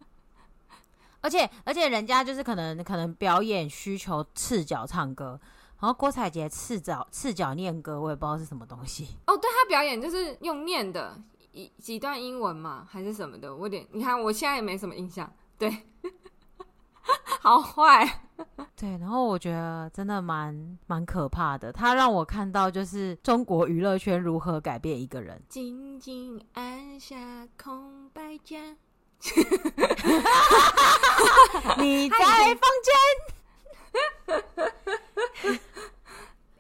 [1.21, 5.39] 而且而且人家就是可能可能表演需求赤脚唱歌。
[5.81, 9.17] 然后郭采洁赤脚赤脚念歌，我也不知道是什么东西。
[9.25, 11.19] 哦，对，他表演就是用念的，
[11.51, 13.53] 一几段英文嘛，还是什么的？
[13.53, 15.33] 我有点，你看我现在也没什么印象。
[15.57, 15.75] 对，
[17.41, 18.21] 好坏。
[18.75, 21.71] 对，然后我觉得真的蛮蛮可怕的。
[21.71, 25.41] 他让我看到就是中国娱乐圈如何改变一个人。
[25.49, 28.77] 静静按下空白键。
[31.77, 32.93] 你在房间。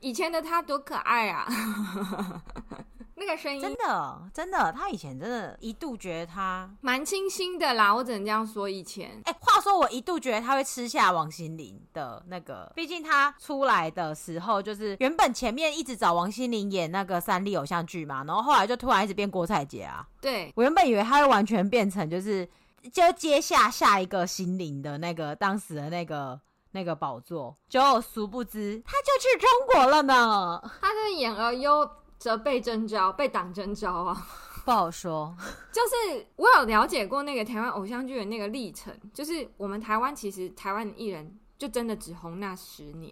[0.01, 1.47] 以前的他多可爱啊！
[3.13, 8.67] 那个声音真的真的，他以前真的一度觉得他蛮清新的啦，我只能这样说。
[8.67, 20.03] 以前，哎、欸，话说我一度觉得他会吃下王心凌的那个，毕竟他出来的时候就是原本前面一直找王心凌演那个三立偶像剧嘛，然后后来就突然一直变郭采洁啊。
[20.19, 22.49] 对，我原本以为他会完全变成就是
[22.91, 26.39] 就接下下一个心凌的那个当时的那个
[26.71, 30.61] 那个宝座，就殊不知他就去中国了呢。
[30.81, 34.27] 他是演而优则被征召，被党征召啊。
[34.63, 35.35] 不好说，
[35.71, 43.11] 就是我有了解过那个台湾偶像剧的那个历程，就是我们台湾其实台湾艺人就真的只红那十年，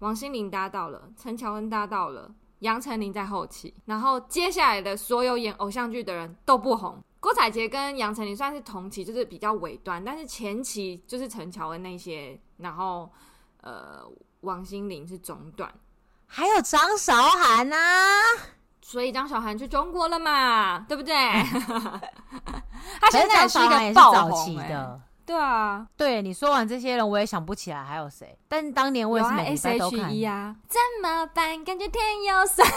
[0.00, 7.02] 王心凌搭到了，陈乔恩搭到了，杨丞琳在后期，然后接下来的所有演偶像剧的人都不红。
[7.20, 13.12] 郭采洁跟杨丞琳算是同期，就是比较尾端，但是前期就是陈乔恩那些，然后
[13.60, 14.02] 呃
[14.40, 15.70] 王心凌是中段，
[16.26, 17.78] 还有张韶涵啊。
[18.82, 21.14] 所以张韶涵去中国了嘛，对不对？
[23.00, 25.00] 他现在是一个爆红的，
[25.30, 25.86] 对啊。
[25.96, 28.36] 对你说完这些人，我也想不起来还有谁。
[28.48, 30.00] 但当年我也是每礼拜都看。
[30.00, 31.64] S.H.E 啊，怎么办？
[31.64, 32.68] 感觉天有酸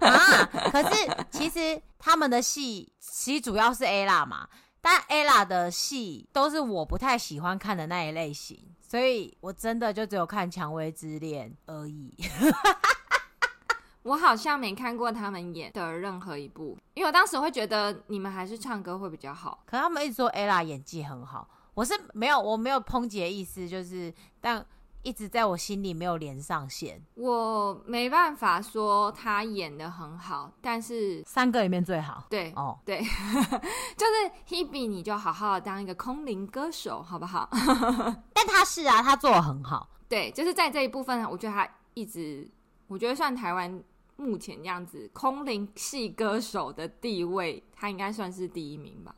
[0.00, 0.46] 啊！
[0.72, 4.48] 可是其实他们的戏其实主要是 ella 嘛，
[4.80, 12.16] 但 ella 的戏都是我不太喜欢看的那一类型，所以我真的就只有看《蔷薇之恋》而已。
[14.04, 19.62] 我好像没看过他们演的任何一部，因为我当时会觉得你们还是唱歌会比较好。
[19.66, 24.64] 可他们一直说 ella 演技很好，我是没有，我没有抨击的意思，就是但
[25.02, 27.02] 一直在我心里没有连上线。
[27.14, 32.24] 我没办法说他演的很好，但是三个里面最好。
[32.30, 33.00] 对，哦，对，
[33.96, 37.48] 就是 Hebe，你就好好的当一个空灵歌手，好不好？
[38.32, 39.88] 但他是啊，他做的很好。
[40.08, 42.50] 对，就是在这一部分，我觉得他一直，
[42.86, 43.82] 我觉得算台湾。
[44.16, 49.12] 目前这样子，空灵系歌手的地位，他应该算是第一名吧？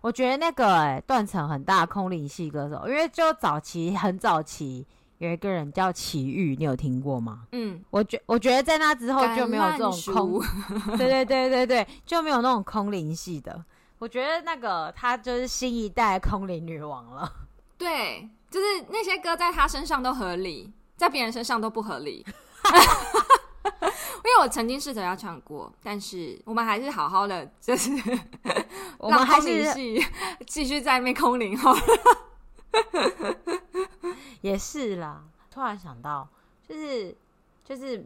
[0.00, 4.86] 我觉得那个哎、欸，断层很大，空灵系歌手，因为就早期很早期
[5.18, 7.42] 有一个人叫齐豫，你有听过吗？
[7.52, 10.40] 嗯，我觉我觉得在那之后就没有这种空，
[10.96, 13.64] 对对对对对，就没有那种空灵系的。
[13.98, 17.30] 我觉得那个她就是新一代空灵女王了。
[17.76, 22.24] 对，就是那些歌在她身上都合理，在别人身上都不合理。
[24.22, 27.90] 因为我曾经试着要唱过，但是我们还是好好的，就是
[29.00, 29.64] 我们还是
[30.46, 31.80] 继续在那边空灵好了。
[34.42, 36.28] 也是啦，突然想到，
[36.68, 37.16] 就是
[37.64, 38.04] 就是。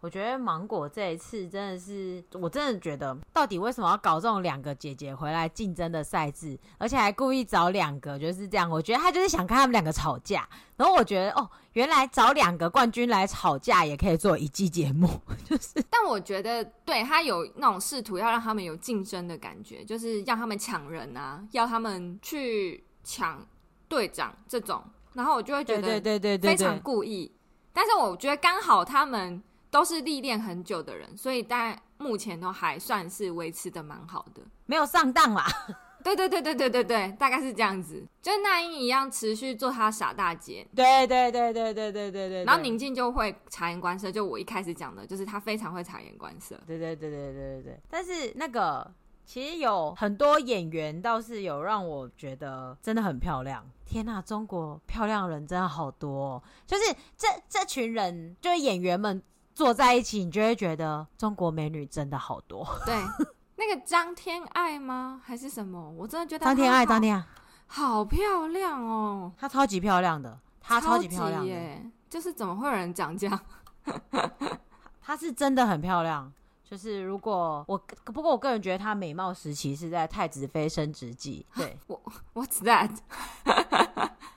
[0.00, 8.70] 我觉得芒果这一次真的是，我真的觉得，到底为什么要搞这种两个姐姐回来竞争的赛制，而且还故意找两个就是这样？
[8.70, 10.48] 我觉得他就是想看他们两个吵架。
[10.76, 15.06] 然后我觉得，哦，原来找两个冠军来吵架也可以做一季节目，
[15.44, 15.84] 就是。
[15.90, 23.46] 但我觉得，对他有那种试图要让他们有竞争的感觉，就是让他们抢人啊，要他们去抢
[23.86, 24.82] 队长这种。
[25.12, 27.30] 然后我就会觉得，对对对对，非常故意。
[27.74, 29.42] 但是我觉得刚好他们。
[29.70, 35.46] 都是历练很久的人，所以大家目前都还算是维持的蛮好的，没有上当啦。
[36.02, 40.66] 对对对对对对对，大概是这样子，就那英一样持续做他傻大姐。
[40.74, 42.44] 对对对对对对对对。
[42.44, 46.58] 然后宁静就会察言观色，就我一开始讲的，就是他非常会察言观色。
[46.66, 47.80] 对对对对对对对。
[47.90, 48.90] 但是那个
[49.26, 53.62] 其实有很多演员倒是有让我觉得真的很漂亮。
[53.84, 56.84] 天呐，中国漂亮人真的好多哦，就是
[57.18, 59.22] 这这群人，就是演员们。
[59.54, 62.66] 坐在一起，你就会觉得中国美女真的好多。
[62.86, 62.94] 对，
[63.56, 65.20] 那个张天爱吗？
[65.24, 65.90] 还是什么？
[65.98, 67.24] 我真的觉得张天爱，张天爱
[67.66, 71.88] 好漂亮哦，她超级漂亮的，她超级漂亮耶！
[72.08, 73.40] 就是怎么会有人讲这样？
[75.00, 76.32] 她是真的很漂亮。
[76.64, 81.44] 就是如果我不过我个人觉得她美貌时期是在《太子妃升职记》。
[81.58, 82.00] 对， 我
[82.32, 82.90] What's that？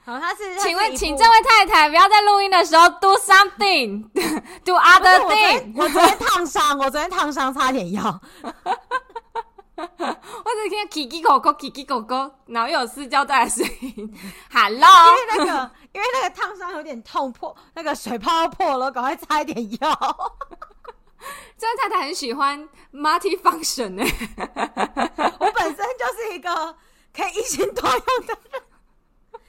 [0.06, 5.72] 好，他是，请问，请这位太太不要在录音的时候 do something，do other thing。
[5.78, 8.20] 我昨天烫伤，我昨天烫伤，擦点药。
[9.76, 14.14] 我只听到叽叽狗狗，叽叽狗狗，然后又有撕胶带的声音。
[14.52, 20.34] Hello，因为那个，因为那个烫伤有点痛破，那个水泡要破了，赶快擦一点药。
[21.58, 23.98] 这位太太很喜欢 multi-function
[25.40, 26.76] 我本身就是一个
[27.16, 28.62] 可以一心多用的人。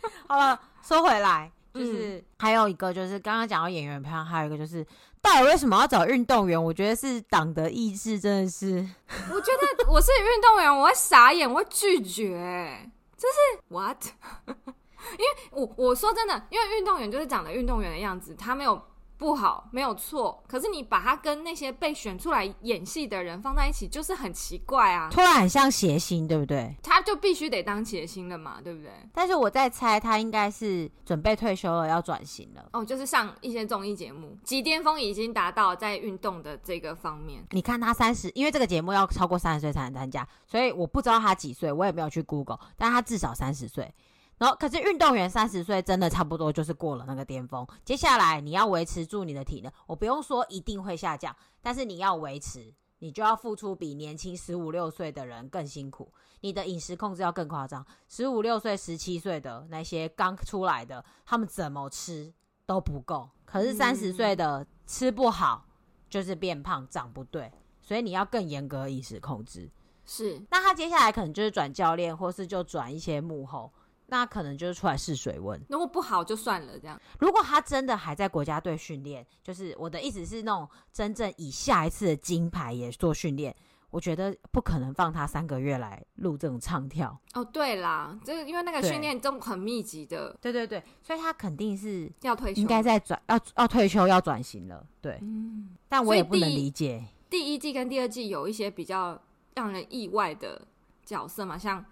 [0.29, 4.87] 好了，说回来，就是、嗯、还有一个，就是刚刚讲到演员漂亮，还有一个就是，
[5.21, 6.63] 到底为什么要找运动员？
[6.63, 8.87] 我觉得是党的意志，真的是。
[9.33, 14.05] 我觉得我是运动员，我会傻眼，我会拒绝，就是 what？
[15.13, 18.81] 因为我我说真的，因为运动员就是长得运动员的样子，他没有
[19.17, 20.43] 不好，没有错。
[20.47, 25.09] 可是你把他跟那些被选出来演戏的人放在一起，就是很奇怪啊！
[25.11, 26.75] 突然很像谐星，对不对？
[26.83, 28.91] 他就必须得当谐星了嘛，对不对？
[29.13, 32.69] 但是我在猜，他应该是准备退休了，要转型了。
[32.73, 37.45] 哦，就是上一些综艺节目，极巅峰已经达到在运动的这个方面。
[37.51, 43.95] 你看他三十，因为这个节目要超过三十岁才能参加，所以我不知道他几岁，我也没有去 Google，但他至少三十岁。
[44.39, 47.67] 然后，可是运动员三十岁真的差不多就是过了那个巅峰。
[47.85, 56.13] 接下来你要维持住你的体能，我不用说一定会下降，但是你要维持，你就要付出比年轻十五六岁的人更辛苦。
[56.41, 57.87] 你的饮食控制要更夸张。
[58.09, 62.35] 十五六岁、十七岁的那些刚出来的，他们怎么吃
[62.67, 63.31] 都不够。
[63.45, 65.65] 可是三十岁的吃不好，
[66.11, 69.71] 就是变胖，长不对，所以你要更严格饮食控制。
[70.05, 73.73] 是，那他接下来可能就是转教练，或是就转一些幕后。
[74.07, 76.79] 那可能就是出来试水温，如果不好就算了。
[76.79, 83.55] 这样，如果他真的还在国家队训练，就是我的意思是那种真正以下一次的金牌也做训练，
[83.89, 87.19] 我觉得不可能放他三个月来录这种唱跳。
[87.33, 94.87] 哦，对啦，就是因为那个训练都很密集的，对对对，所以他肯定是要退休，应该在转要要退休要转型了。
[95.01, 99.19] 对，嗯，但我也不能理解第，第一季跟第二季有一些比较
[99.55, 100.61] 让人意外的
[101.07, 101.83] 角色嘛，像。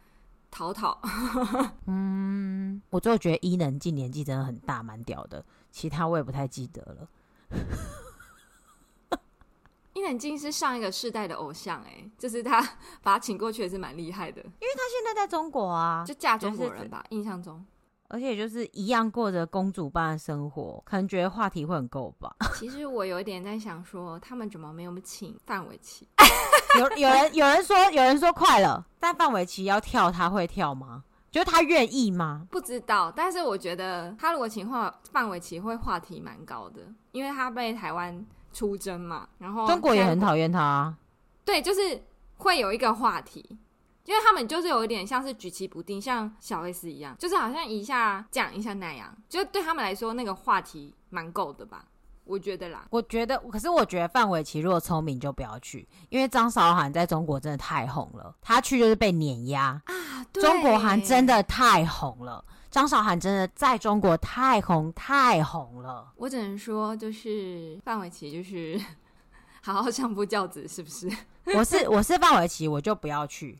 [0.52, 1.00] 淘淘，
[1.88, 5.42] 嗯，我最后觉得伊能静年纪真的很大，蛮屌的。
[5.70, 7.08] 其他我也不太记得了。
[9.94, 12.60] 伊能静是上一个世代的偶像，哎，就是他
[13.02, 17.64] 把他请过去也是蛮厉害的，因为他现在在中国啊，就嫁中国人吧，印象中。
[18.12, 22.36] 而且就是一样过着公主般的生活，可能觉得话题会很够吧。
[22.54, 26.06] 其实我有一点在想说，他们怎么没有请范玮琪？
[26.78, 31.04] 有有人有人说有人说快了，但范玮琪要跳，他会跳吗？
[31.30, 32.46] 就是他愿意吗？
[32.50, 36.82] 不知道，但是我觉得他如果请话范玮琪会话题蛮高的，
[37.12, 40.94] 因为他被台湾出征嘛，然后中国也很讨厌他啊。
[41.46, 42.02] 对，就是
[42.36, 43.58] 会有一个话题。
[44.04, 51.84] 因为他们就是有一点像是举棋不定，像小 S 一样，就是好像一下这样一下那样，就对他们来说那个话题蛮够的吧？
[52.24, 60.24] 我觉得啦，我觉得，可是我觉得范玮琪如果聪明就不要去，因为张韶涵在中国真的太红了，他去就是被碾压啊。
[60.32, 66.12] 中国涵真的太红了，张韶涵真的在中国太红太红了。
[66.16, 68.80] 我只能说，就是范玮琪就是
[69.60, 71.10] 好好相夫教子，是不是？
[71.56, 73.58] 我是我是范玮琪，我就不要去。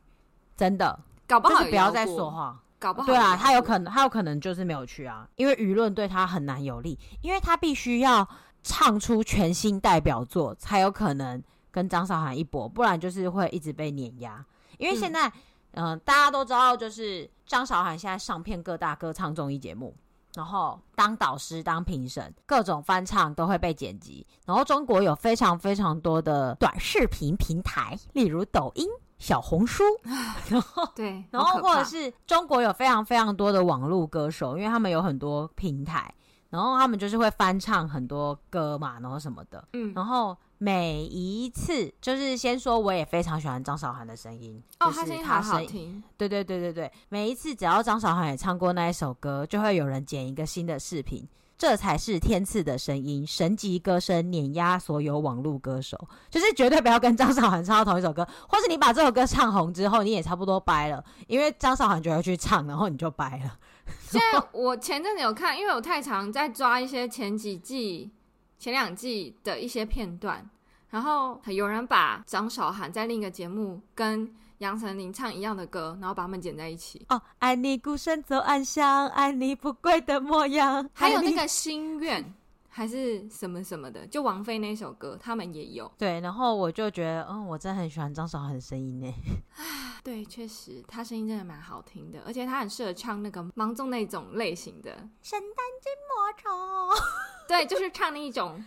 [0.56, 2.58] 真的，搞不好就是不要再说话。
[2.78, 8.28] 搞不好，对啊，他有可能，他有可能就是没有去啊，因为舆论对他很难有利，因为他必须要
[8.64, 11.40] 唱出全新代表作，才有可能
[11.70, 14.44] 跟张韶涵一搏，不然就是会一直被碾压。
[14.78, 15.28] 因为现在，
[15.74, 19.94] 嗯、呃，大家都知道，就是张韶涵现在上片各大歌唱综艺节目，
[20.34, 24.26] 然后当导师、当评审，各种翻唱都会被剪辑。
[24.44, 28.88] 然后中国有非常非常多的短视频平台，例如抖音。
[29.22, 29.84] 小红书，
[30.50, 36.12] 然后对，然后或者是中国有非常非常多的网络歌手，因为他们有很多平台，
[36.50, 51.28] 然后他们就是会翻唱很多歌嘛，然后什么的，嗯，然后每一次就是先说，我也非常喜欢张韶涵的声音，哦，就是他声音好好听，对对对对对，每一次只要张韶涵也唱过那一首歌，就会有人剪一个新的视频。
[51.62, 55.96] 这才是天赐的声音，神级歌声碾压所有网络歌手，
[56.28, 63.56] 就是绝对不要跟张韶涵唱到同一首歌，或是你把这首歌唱红之后，你也差不多掰了，因为张韶涵就会去唱，然后你就掰了。
[64.00, 68.10] 现在我前阵子有看，因为我太常在抓一些前几季、
[68.58, 70.44] 前两季的一些片段，
[70.90, 74.34] 然后有人把张韶涵在另一个节目跟。
[74.62, 77.04] 杨丞琳唱一样的歌，然后把他们剪在一起。
[77.08, 80.88] 哦，爱你孤身走暗巷，爱你不跪的模样。
[80.94, 82.32] 还有那个心愿，
[82.68, 85.90] 还是什么什么的，就王菲那首歌，他们也有。
[85.98, 89.12] 对，然后我就觉得，嗯，我真的很喜欢张韶涵的声音呢。
[89.56, 94.92] 啊，对，确实，她声音真的蛮好听的，而且她很适合唱那个芒种那种类型的。
[95.22, 97.02] 圣诞寂寞愁。
[97.48, 98.64] 对，就是唱那一种。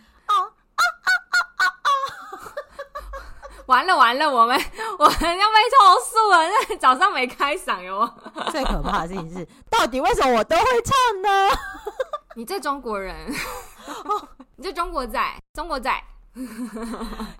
[3.66, 4.58] 完了完了，我们
[4.98, 6.38] 我们要被投诉了。
[6.48, 8.08] 那早上没开嗓哟。
[8.50, 11.28] 最可怕的事情是，到底为什么我都会唱呢？
[12.36, 13.32] 你这中国人，
[14.56, 15.20] 你这中国仔，
[15.54, 15.92] 中国仔。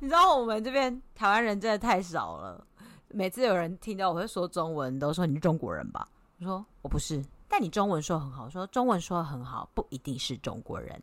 [0.00, 2.66] 你知道我们这边台湾人真的太少了。
[3.08, 6.06] 每次有人听到我会说中文，都说你是中国人吧？
[6.40, 8.44] 我说我不是，但你中文说很好。
[8.44, 11.02] 我说中文说很好，不一定是中国人。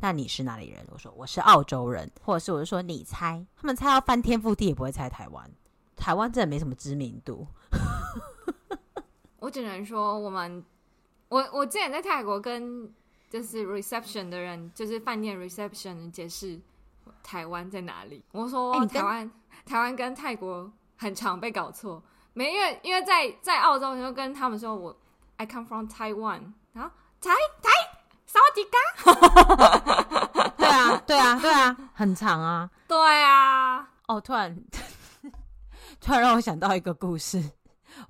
[0.00, 0.84] 那你是哪里人？
[0.90, 5.50] 我说我是澳洲人，或者是我就说你猜，他们猜到翻天覆地也不会猜台湾，
[5.94, 7.46] 台湾真的没什么知名度。
[9.38, 10.64] 我只能说，我们
[11.28, 12.92] 我我之前在泰国跟
[13.28, 16.60] 就是 reception 的人，就是饭店 reception 人解释
[17.22, 18.24] 台湾在哪里。
[18.32, 19.30] 我说、欸、台湾，
[19.64, 24.96] 台湾跟泰国很常被搞错，没因为因为在在澳洲，你就跟他们说我
[25.36, 26.90] I come from Taiwan，然后
[27.20, 27.30] 台
[27.62, 27.70] 台
[30.56, 34.56] 对啊对啊对啊，很长啊，对啊，哦，突然
[36.00, 37.38] 突然让我想到一个故事，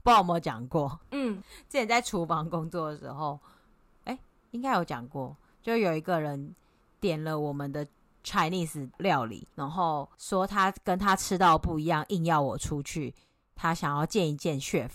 [0.03, 3.39] 不知道有没有讲过，嗯，之前在厨房工作的时候。
[4.53, 6.53] 应该有讲过，就有一个人
[6.99, 7.87] 点了我们的
[8.25, 13.15] Chinese 料理，然后说他跟他吃到不一样，硬要我出去，
[13.55, 14.91] 他想要见一见 chef，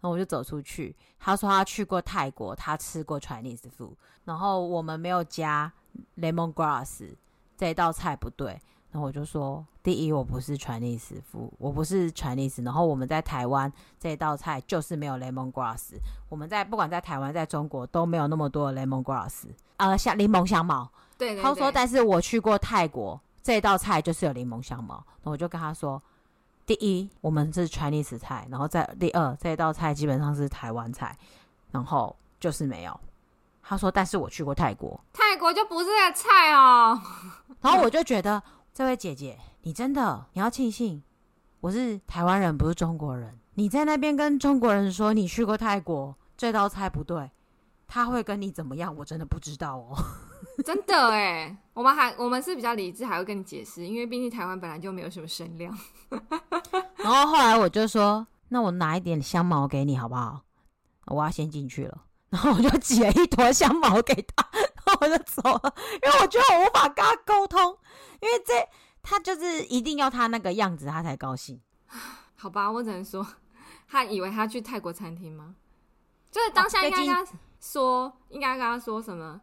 [0.00, 0.94] 然后我就走出去。
[1.18, 3.92] 他说他去过泰国，他吃过 Chinese food，
[4.24, 5.72] 然后我们没有加
[6.18, 7.08] lemongrass
[7.56, 8.60] 这道菜不对。
[8.90, 12.64] 然后我就说，第一，我不是 Chinese food，我不是 Chinese。
[12.64, 13.70] 然后我们在台湾
[14.00, 15.90] 这道菜就是没有 lemongrass。
[16.30, 19.44] 我们在不管在台湾在中国都没有那么多的 lemongrass，
[19.76, 20.90] 呃，像柠檬香茅。
[21.18, 21.42] 对，对，对。
[21.42, 24.94] 他说，但是我去过泰国，这道菜就是有柠檬香茅。
[24.94, 26.02] 然后我就跟他说，
[26.68, 31.16] 第一，我们是 Chinese 菜，然后在第二，这道菜基本上是台湾菜，
[31.70, 33.00] 然后就是没有。
[33.62, 37.00] 他说，但是我去过泰国，泰国就不是这个菜哦。
[37.62, 38.42] 然后我就觉得。
[38.74, 41.02] 这位姐姐，你真的你要庆幸
[41.58, 43.36] 我是台湾人，不是中国人。
[43.54, 47.28] 你在那边跟中国人说你去过泰国，这道菜不对，
[47.88, 48.94] 他会跟你怎么样？
[48.94, 49.96] 我真的不知道哦。
[50.64, 55.76] 真的哎，我们还我们是比较理智，还会跟你解释，因为毕竟台湾本来就没有什么声量。
[56.98, 60.42] 然后后来我就说，那我拿一点香茅给你好不好？
[61.06, 67.78] 我要先进去了， 然后我就挤了一坨香茅给他，然后我就走了，因为我觉得我无法跟他沟通。
[68.20, 68.52] 因为这
[69.00, 71.60] 他就是一定要他那个样子，他才高兴。
[72.36, 73.24] 好吧，我只能说，
[73.88, 75.54] 他以为他去泰国餐厅吗？
[76.30, 77.24] 就是当下应该跟他
[77.60, 79.40] 说，哦、应该跟他说什么？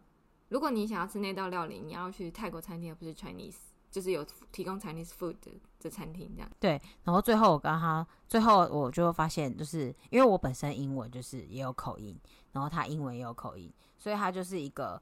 [0.50, 3.56] 如果你想要吃那道料理，你要去泰国餐厅，而不是 Chinese，
[3.92, 6.50] 就是有提供 Chinese food 的的餐厅这样。
[6.60, 12.20] 对，然后最后我跟他，最后我就发现，就是因为我本身英文就是也有口音，
[12.52, 15.02] 然后他英文也有口音，所以他就是一个。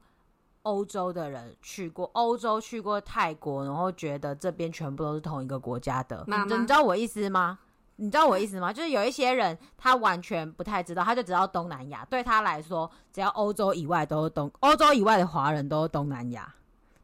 [0.64, 6.24] 欧洲的人去过欧洲，去过泰国，然后觉得这边全部都是同一个国家的。
[6.26, 7.58] 妈妈，你知道我意思吗？
[7.96, 8.72] 你知道我意思吗？
[8.72, 12.04] 就是有一些人他完全不太知道，他就知道东南亚。
[12.10, 16.52] 对他来说，只要欧洲以外都是东，欧洲以外的华人都是东南亚，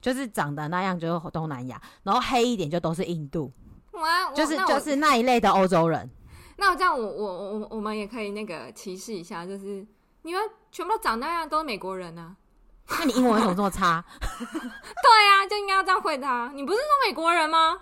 [0.00, 3.52] 就是长得那样就是东南亚，然后黑一点就都是印度。
[3.92, 6.10] 哇，就是就是那一类的欧洲人。
[6.56, 9.86] 那我这样我，我我我我们也可以那个歧视一下，就是
[10.22, 12.36] 你们全部都长那样都是美国人啊。
[12.98, 14.04] 那你英文为什么这么差？
[14.20, 16.50] 对呀、啊，就应该要这样回答。
[16.52, 17.78] 你不是说美国人吗？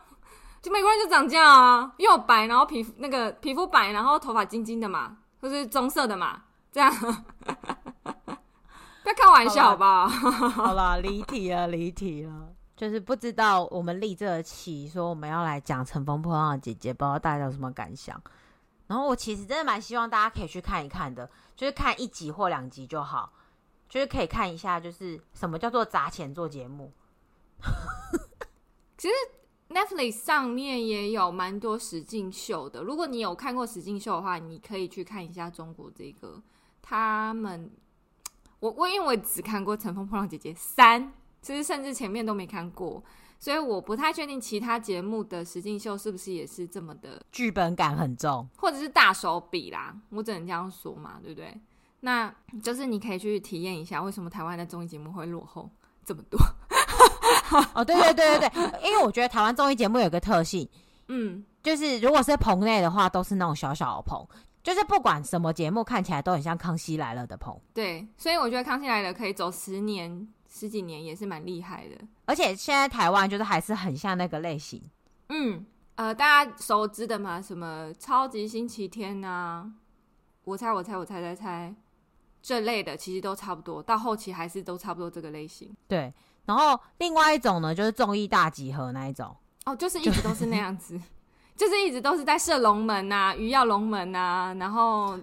[0.60, 6.42] 就美国人就长这样啊，又白，然后皮肤那个皮肤白，然后头发金金的嘛，或是棕色的嘛，
[6.72, 6.92] 这样。
[9.02, 10.06] 不要开玩笑吧。
[10.06, 12.48] 好啦，离题了，离题了。
[12.76, 18.20] 就是不知道我们立这个期说我们要来讲《乘风破浪的姐姐》，不知道大家有什么感想。
[18.86, 23.32] 然后我其实真的蛮希望大家可以去看一看的，就是看一集或两集就好。
[23.88, 26.92] 就是可以看一下，就是什么叫做砸钱做节目。
[28.98, 29.14] 其实
[29.70, 32.82] Netflix 上面也有蛮多实境秀的。
[32.82, 36.42] 如果你有看过实境秀的话，你可以去看一下中国这个。
[36.80, 37.70] 他们，
[38.60, 41.04] 我我因为我只看过《乘风破浪姐姐三》，
[41.42, 43.02] 其实甚至前面都没看过，
[43.38, 49.94] 所以我不太确定其他节目的实境秀是不是也是这么的剧本感很重，或者是大手笔啦。
[50.08, 51.60] 我只能这样说嘛，对不对？
[52.00, 55.68] 那就是你可以去体验一下，为什么台湾的综艺节目会落后
[56.06, 56.40] 这么多？
[57.74, 60.68] 哦，对对对对对，因为我觉得台湾综艺节目有个特性，
[61.08, 64.26] 嗯，就是如果是棚内的话，都是那种小小的棚，
[64.62, 67.58] 就是不管什么节目，看起来都很像《康熙来了》的棚。
[67.72, 71.96] 对，所以我觉得《康熙来了》可以走十年、十几年也是蛮厉害的。
[72.26, 74.82] 而且现在台湾就是还是很像那个类型，
[75.28, 79.70] 嗯，呃，大家熟知的嘛，什么《超级星期天》啊，
[80.44, 81.74] 我猜我猜我猜猜猜。
[82.40, 85.70] 这类的其实都差不多，到后期还是都差不多这个类型。
[85.88, 86.10] 对，
[86.48, 89.36] 然后另外一种呢，就是综艺大集合那一种。
[89.66, 90.98] 哦，就是一直都是那样子，
[91.54, 95.18] 就，是一直都是在射龙门啊、鱼跃龙门啊，然后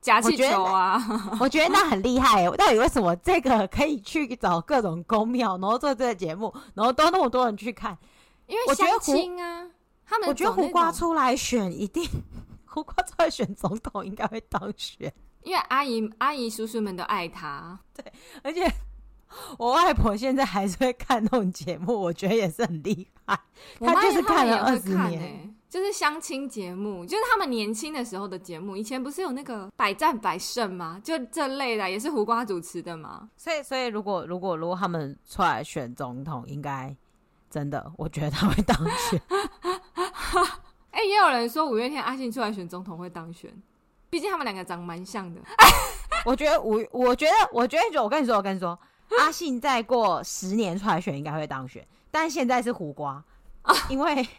[0.00, 0.98] 夹气球啊。
[1.38, 7.98] 我觉得那很厉害，到底为什么这个可以去找各种宫庙，然后做这个节目，然后都那么多人去看？
[8.46, 9.66] 因为相亲啊，
[10.06, 12.02] 他们我觉得胡瓜出来选一定，
[12.64, 15.12] 胡瓜出来选总统应该会当选。
[15.42, 18.10] 因为阿姨、阿姨、叔叔们都爱他，对，
[18.42, 18.66] 而且
[19.58, 23.38] 我外婆现在还是会看那种节目，我觉得也是很厉害。
[23.80, 28.76] 她就是看了二十年，就是相亲节目，就是他们年轻的时候的节目。
[28.76, 31.00] 以前不是有那个百战百胜吗？
[31.02, 33.30] 就这类的，也是胡瓜主持的嘛。
[33.36, 36.94] 所以，所以如果如果如果他们出来选总统，应该
[37.50, 39.20] 真的，我觉得他会当选。
[40.90, 43.50] 哎、欸，也有人说五月天阿信出来选总统会当选，
[44.10, 45.40] 毕竟他们两个长蛮像的。
[46.26, 48.78] 我觉得五，我觉得，我觉得，我跟你说，我跟你说，
[49.20, 51.86] 阿信再过十年出来选，应该会当选。
[52.10, 53.22] 但现在是胡瓜，
[53.88, 54.26] 因为。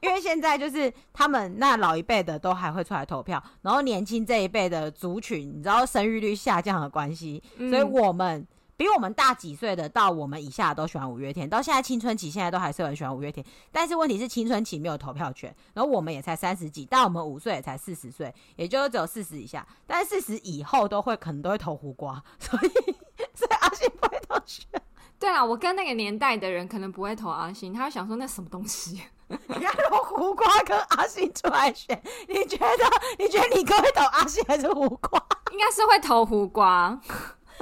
[0.00, 13.44] 因为现在就是他们那老一辈的都还会出来投票，然后年轻这一辈的族群，你知道生育率下降的关系，嗯、所以我们比我们大几岁的到我们以下都喜欢五月天，到现在青春期现在都还是很喜欢五月天。
[13.72, 22.94] 但是问题是青春期没有投票权，然后我们也才三十几，到我们五岁也才四十岁，也就是只有四十以下，但是四十以后都会可能都会投胡瓜，所以
[23.38, 24.66] 所以阿信不会投选。
[25.20, 29.00] 对啊，我跟那个年代的人可能不会投阿信，他会想说那什么东西。
[29.28, 32.84] 你看，如果胡瓜跟阿信出来选，你觉得？
[33.16, 35.24] 你觉得你哥会投阿信还是胡瓜？
[35.52, 36.98] 应该是会投胡瓜，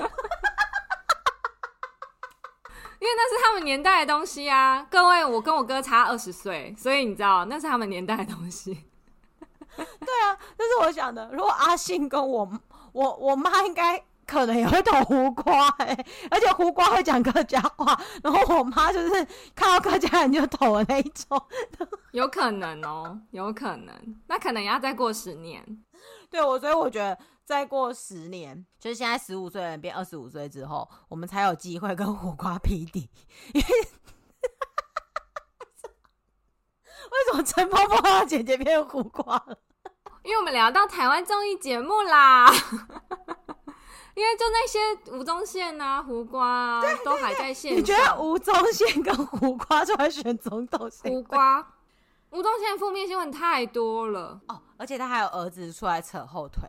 [2.99, 4.87] 因为那是他们年代的东西啊。
[4.91, 8.85] 各位，我跟我哥差二十岁，所以你知道那是他们年代的东西。
[9.77, 9.85] 对
[10.23, 11.29] 啊，这是我想的。
[11.33, 12.51] 如果阿信跟我
[12.93, 14.03] 我我妈应该。
[14.27, 19.25] 可能也会投胡瓜哎、欸，而且胡瓜会讲客家话，然后我妈就是
[19.55, 21.41] 看到客家人就投的那一种，
[22.13, 25.65] 有可能哦，有可能，那可能也要再过十年。
[26.29, 33.09] 对我，所以我觉得再过十年，就是现在十五岁的人变二十五岁之后，我们才有机会跟胡瓜匹敌。
[33.55, 33.67] 因 为
[37.13, 39.59] 为什么陈婆婆的姐姐变胡瓜了？
[40.25, 42.53] 因为我们聊到台湾综艺节目啦。
[44.17, 47.77] 因为就那些吴宗宪啊、胡瓜啊，都还在线。
[47.77, 50.91] 你觉得吴宗宪跟胡瓜出来选总统？
[51.05, 51.75] 胡瓜、
[52.31, 56.67] 吴宗宪负面新闻太多了哦，而且他还有儿子出来扯后腿。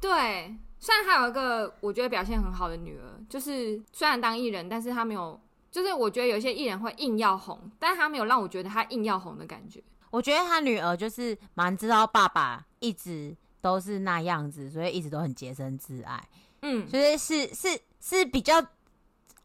[0.00, 5.38] 对，虽然还有一个我觉得表现很好的女儿，就是虽然当艺人，但是他没有，
[5.70, 9.84] 就是我觉得有些艺人会硬要红，但是他没有让我觉得他硬要红的感觉。
[10.10, 16.22] 我觉得他女儿就是蛮知道爸爸一直都是那样子，所以一直都很洁身自爱。
[16.68, 18.54] 嗯，所以是是是比较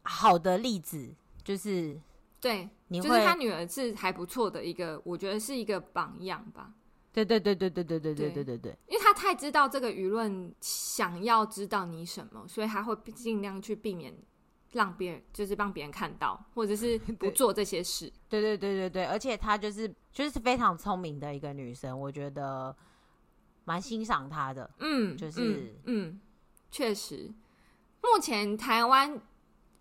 [0.02, 1.14] 好的例子，
[1.44, 1.96] 就是
[2.40, 6.74] 对，你就是他女儿是还不错的一个，我觉得是一个榜样吧。
[7.12, 14.12] 对对对对对对对对对对对，因为他太知道这个舆论想要知道你什么，所以他会尽量去避免
[14.72, 18.12] 让别人就是帮别人看到，或者是 不做这些事。
[18.28, 22.74] 对对对对对，而且她就是就是非常聪明的一个女生，我觉得
[23.64, 24.68] 蛮欣赏她的。
[24.80, 26.10] 嗯，就是嗯。
[26.10, 26.20] 嗯
[26.72, 27.30] 确实，
[28.00, 29.20] 目前台湾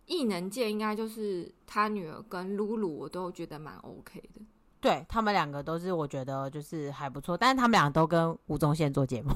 [0.06, 4.42] 艺能界应该就是他女儿跟露露，我都觉得蛮 OK 的。
[4.82, 9.30] 对，他们两个都是我觉得就是还不错，但是他们俩都跟吴宗宪做节目，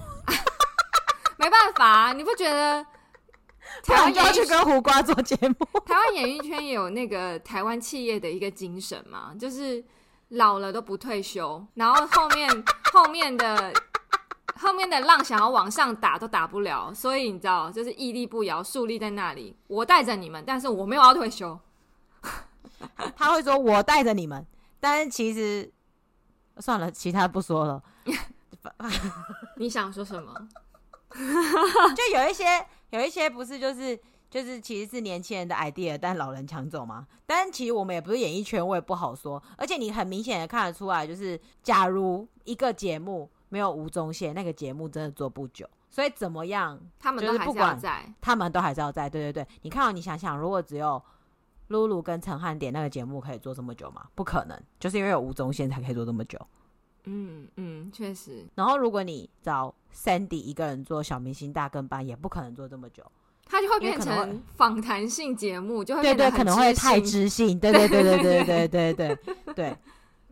[1.39, 2.86] 没办法，你不觉得？
[3.84, 5.56] 台湾要去跟胡瓜做节目，
[5.88, 9.84] 台湾演艺圈也有那个台湾企业的一个精神嘛，就是
[10.30, 13.74] 老了都不退休，然后后面后面的。
[14.58, 19.56] 后面的浪想要往上打都打不了，所以你知道，就是屹立不摇，树立在那里。
[19.68, 21.60] 我带着你们，但是我没有要退休。
[23.16, 24.45] 他会说：“我带着你们。”
[24.80, 25.70] 但是其实
[26.58, 27.84] 算了，其他不说了。
[29.58, 30.34] 你想说什么？
[31.95, 33.99] 就有一些，有一些不是就是
[34.30, 37.06] 就是，其实是年轻人的 idea，但老人抢走嘛。
[37.26, 39.41] 但其实我们也不是演艺圈，我也不好说。
[39.58, 43.30] 而且你很明显的看得出来，就是假如一个节目。
[43.56, 49.10] 没有吴宗宪那个节目真的做不久，所以怎么样，他们都还是要在，他们都还是要在。
[49.10, 51.01] 对对对，你看哦，你想想，如果只有
[51.70, 54.08] 露露跟陈汉典那个节目可以做这么久吗？
[54.14, 56.38] 不可能，就是因为有吴宗宪才可以做这么久。
[57.06, 58.45] 嗯嗯，确实。
[58.56, 63.10] 然后如果你找 Sandy 一个人做小明星大跟班，也不可能做这么久，
[63.45, 67.58] 他就会变成访谈性节目，就会对对，可能会太知性。
[67.58, 69.18] 对对对对对对对对
[69.56, 69.78] 对。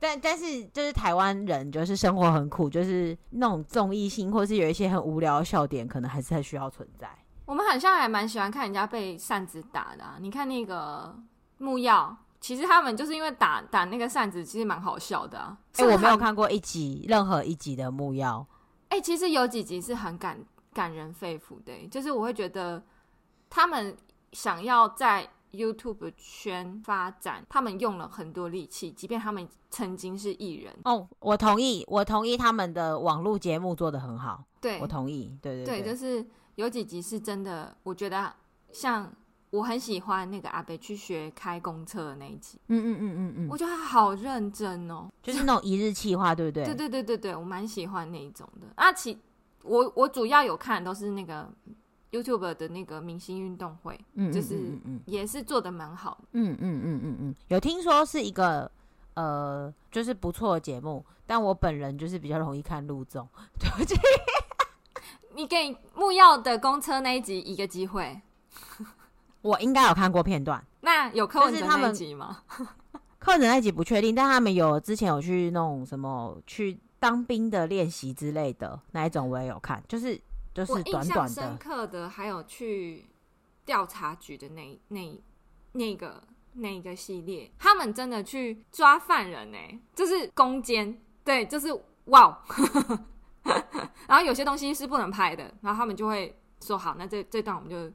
[0.03, 7.09] 对但但是就是台湾人就是生活很苦，就是那种综艺性或是有一些很无聊的笑点，可能还是很需要存在。
[7.45, 10.17] 我们好像还蛮喜欢看人家被扇子打的啊。
[10.19, 11.15] 你看那个
[11.57, 15.57] 木曜，其实他们就是因为打打那个扇子，其实蛮好笑的啊。
[15.77, 18.45] 哎、欸，我没有看过一集任何一集的木曜。
[18.89, 20.37] 哎、欸，其实有几集是很感
[20.73, 22.83] 感人肺腑的，就是我会觉得
[23.49, 23.95] 他们
[24.33, 25.29] 想要在。
[25.53, 30.73] YouTube 圈发展，他们用了很多力气，即便他们曾经是艺人。
[30.83, 34.43] 哦，我同意，我同意他们的网络节目做得很好。
[34.59, 35.31] 对，我同意。
[35.41, 36.25] 对对对，对，就是
[36.55, 38.33] 有几集是真的，我觉得
[38.71, 39.11] 像
[39.51, 42.59] 我很喜欢那个阿北去学开公车的那一集。
[42.67, 46.65] 嗯嗯嗯嗯嗯，我觉得他好认真哦，就是那种一日企划，对不对？
[46.65, 48.67] 对对对对对，我蛮喜欢那一种的。
[48.75, 49.17] 啊，其
[49.63, 51.47] 我我主要有看都是那个
[52.13, 54.55] YouTube 的那个明星运动会，嗯，就是
[55.05, 56.27] 也是做的蛮好的。
[56.33, 58.71] 嗯嗯嗯嗯嗯，有听说是一个
[59.15, 63.27] 呃，就是不错的节目，但我本人就是比较容易看路综，
[63.59, 63.95] 对不起。
[65.35, 68.21] 你给木曜的公车那一集一个机会，
[69.41, 70.63] 我应该有看过片段。
[70.81, 72.43] 那有柯文哲那一集吗？
[73.17, 80.19] 柯文哲那一集不确定，但他们有之前有去弄什么去当兵的练习之类的那一种，我也有看，就是
[80.53, 81.33] 就是短短的。
[81.33, 83.05] 深刻的还有去
[83.65, 85.23] 调查局的那那
[85.73, 86.23] 那个
[86.53, 91.67] 那个系列，他们真的去抓犯人呢、欸，就是攻坚，对，就是
[92.05, 92.43] 哇。
[94.07, 97.91] 然后有些东西是不能拍的，然后他们就会说好，那这这段我们就，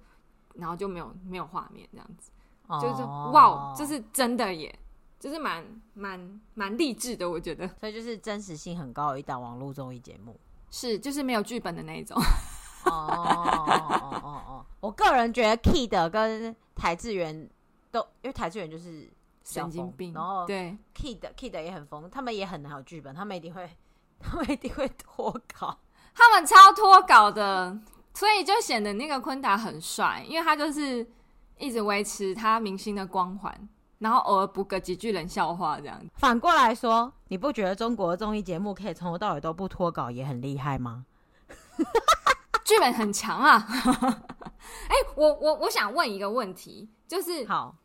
[0.55, 2.31] 然后就没有没有画面这样子，
[2.67, 4.79] 哦、就是哇，这是真的耶，
[5.19, 10.39] 就是蛮蛮蛮励志的，我觉得，所以就是真实性很高的一档网络综艺节目，
[10.71, 12.17] 是就是没有剧本的那一种。
[12.85, 17.49] 哦哦哦哦哦，我个人觉得 Kid 跟台智源
[17.91, 19.11] 都，因为台智源就是
[19.45, 23.69] 神经病，然后对 Kid Kid 也很疯，他们也很难有剧本，他们一定会。
[24.21, 25.79] 他们一定会脱稿，
[26.13, 27.79] 他们超脱稿的，
[28.15, 31.09] 所以就显得那个坤达很帅，因为他就是
[31.57, 33.69] 一直维持他明星的光环，
[33.99, 36.01] 然后偶尔补个几句冷笑话这样。
[36.15, 41.07] 反过来说，你不觉得中国的综艺节目可以从头到尾都不脱稿也很厉害吗？
[42.65, 43.67] 剧本很强啊！
[44.89, 47.77] 哎、欸，我我我想问一个问题，就是好，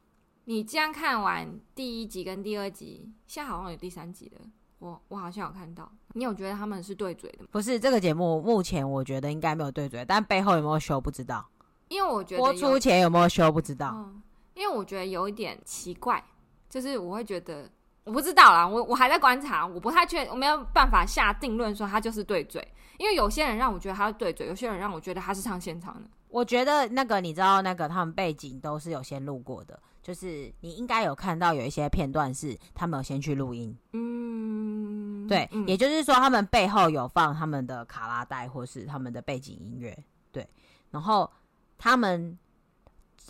[0.46, 4.42] 你这样看完第一集跟第二集，现在好像有第三集了。
[4.80, 7.50] 我我好像有看到，你有觉得他们是对嘴的吗？
[7.52, 11.48] 不是这个节目，目前我觉得应该没有对嘴，但背后有没有修不知道。
[11.88, 13.94] 因为我觉得播出前有没有修不知道。
[13.96, 14.22] 嗯，
[14.54, 16.24] 因为我觉得有一点奇怪，
[16.70, 17.70] 就是我会觉得
[18.04, 22.66] 我不知道啦，我我还在观察，我不太确，我没有办法下定论说他就是对嘴，
[22.98, 26.10] 因为有些人让我觉得他是对嘴，有些人让我觉得他是唱现场的。
[26.30, 33.78] 我觉得那个你知道，那个他们背景都是有先录过的，就是你应该有看到有一些片段是他们有先去录音。
[33.92, 39.96] 嗯，对，嗯、也就是说他们背后有放他们的卡拉带或是他们的背景音乐。
[40.32, 40.48] 对，
[40.90, 41.32] 然后
[41.78, 42.36] 他们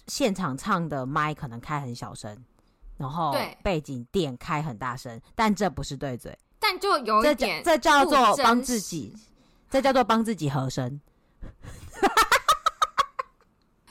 [0.08, 2.44] 现场唱的麦可能开很小声，
[2.98, 9.16] 然后背景电开很大声，但这不是对嘴，但就有一点这，这叫做帮自己，
[9.70, 11.00] 这叫做帮自己和声。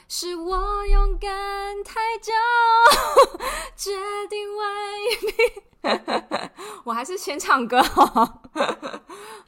[0.07, 2.31] 是我勇敢太久，
[3.75, 3.91] 决
[4.29, 4.63] 定为
[5.21, 5.63] 你。
[6.85, 8.41] 我还是先唱歌哦。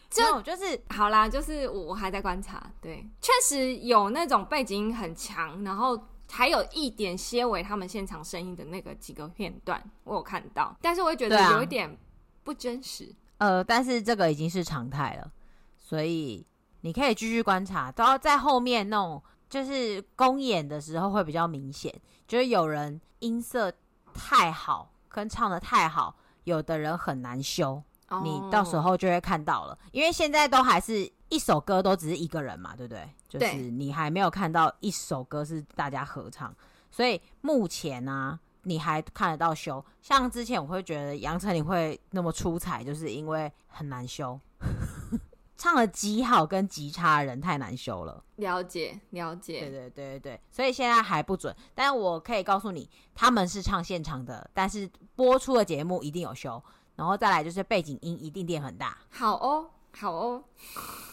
[0.09, 2.65] 就就是好啦，就是我我还在观察。
[2.81, 5.95] 对，确实有那种背景音很强，然后
[6.35, 10.75] 还有一点些为他们现场声音的那个几个片段，我有看到。
[10.81, 11.97] 但是我会觉得有一点
[12.43, 13.05] 不真实。
[13.37, 15.31] 啊、呃，但是这个已经是常态了，
[15.77, 16.45] 所以
[16.81, 19.23] 你可以继续观察，都要在后面那种。
[19.47, 21.93] 就是公演的时候会比较明显，
[22.27, 23.71] 就是有人音色
[24.11, 26.13] 太好，跟唱的太好，
[26.45, 28.23] 有的人很难修，oh.
[28.23, 29.77] 你到时候就会看到了。
[29.91, 33.09] 因为现在都还是一首歌都只是一个人嘛，对不对？
[33.27, 36.55] 就是你还没有看到一首歌是大家合唱，
[36.89, 39.83] 所以目前呢、啊，你还看得到修。
[40.01, 44.39] 像之前我会觉得杨丞琳会那么出彩，就是因为很难修。
[45.57, 51.53] 唱的极好跟极差的人太难修了，了解了解，对对对对，所以现在还不准。
[51.73, 56.63] 但我可以告诉你，他们是唱现场的，但是播出的节目一定有修。
[56.97, 58.97] 然后再来就是背景音一定变很大。
[59.09, 60.43] 好哦，好哦，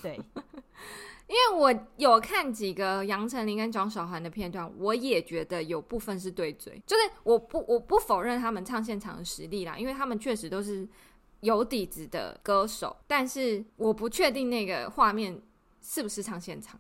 [0.03, 0.17] 对，
[1.27, 10.89] 因为我有看几个杨丞琳跟张韶涵的片段，我也觉得有部分是对嘴，就是我不我不否认他们唱现场的实力啦，因为他们确实都是。
[11.43, 15.43] 有底子的歌手，但是我不确定那个画面
[15.81, 16.79] 是不是唱现场，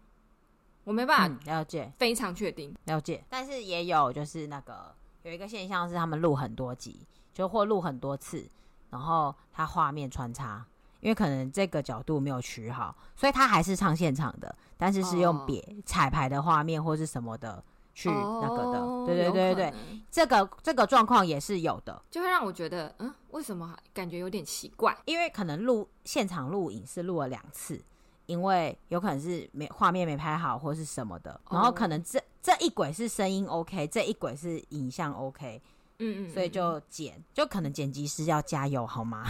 [0.85, 2.73] 我没办法了解，非常确定。
[2.85, 3.25] 了解。
[3.29, 4.95] 但是也有就是那个
[5.25, 8.49] 有一个现象是他们录很多集，就或录很多次，
[8.91, 10.65] 然后他画面穿插，
[11.03, 17.63] 因为可能这个角度没有取好，所以他还是唱现场的，但是是用别彩排的画面或是什么的。
[17.95, 19.75] 去那个的，哦、对对对对，
[20.11, 24.97] 这个这个状况也是有的，就会让我觉得，嗯，为什么感觉有点奇怪？
[25.05, 27.79] 因为可能录现场录影是录了两次，
[28.25, 35.61] 因为有可能是没画面没拍好或是什么的，然后可能这这一轨是声音 OK，这一轨是影像 OK，
[35.99, 39.23] 嗯，嗯嗯，所以就剪，就可能剪辑师要加油好吗？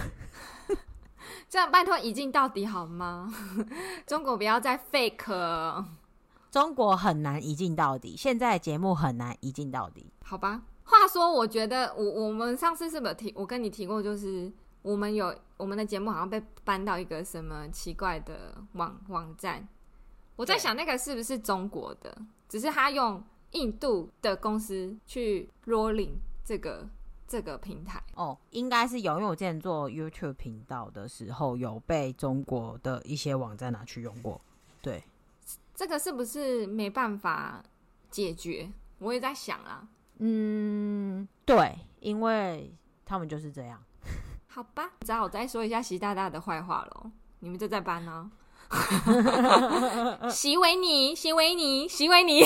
[1.53, 3.31] 这样拜托一镜到底好吗？
[4.09, 5.85] 中国不要再 fake。
[6.51, 10.11] 中国很难一镜到底，现在节目很难一镜到底。
[10.25, 14.51] 好吧，话说，我觉得我我们上次是不是提，我跟你提过，就是
[14.81, 19.69] 我们有我们的节目好像被搬到一个什么奇怪的网网站。
[20.37, 22.17] 我在想那个是不是中国的，
[22.49, 26.89] 只是他用印度的公司去 rolling 这个
[27.33, 27.99] 这个平台。
[28.15, 34.39] 哦，应该是有，因为我之前做 YouTube 频道的时候，有被中国的一些网站拿去用过。
[34.83, 35.03] 对。
[35.75, 37.65] 这个是不是没办法
[38.11, 38.71] 解决？
[38.99, 39.89] 我也在想啊。
[40.19, 42.71] 嗯，对，因为
[43.07, 43.83] 他们就是这样。
[44.47, 47.11] 好吧，只好再说一下习大大的坏话喽。
[47.39, 48.31] 你们就在搬呢？
[50.31, 52.43] 习维尼，习维尼，习维尼。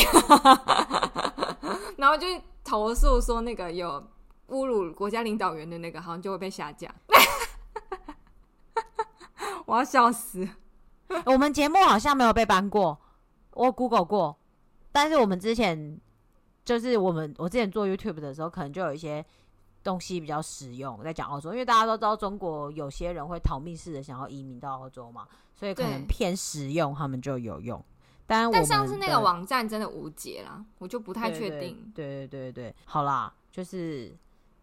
[1.98, 2.26] 然后就
[2.62, 4.06] 投诉说那个有
[4.48, 6.94] 侮辱国家领导人的那个，好像就会被下架。
[9.66, 10.48] 我要笑死！
[11.24, 12.98] 我们节目好像没有被搬过。
[13.52, 14.38] 我 Google 过，
[14.92, 15.98] 但是我们之前
[16.64, 19.24] 就是我们我之前做 YouTube 的时候，可能就有一些
[19.82, 27.82] 东西比较实用，在讲澳洲，因为大家都知道中国有些人会逃命似的想要移民到澳洲嘛，所以可能偏实用，他们就有用。
[28.26, 31.90] 但但上次那个网站真的无解啦，我就不太确定。
[31.94, 34.14] 对对对对，好啦，就是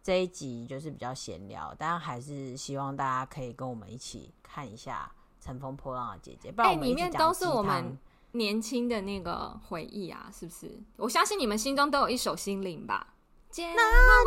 [0.03, 5.09] 这一集就是比较闲聊，但还是希望大家可以跟我们一起看一下
[5.43, 6.79] 《乘风破浪的姐姐》，不然。
[6.79, 7.97] 里面都是我们。
[8.35, 10.81] 年轻的那个回忆啊，是不是？
[10.97, 13.13] 我相信你们心中都有一首心灵吧。
[13.55, 13.63] 那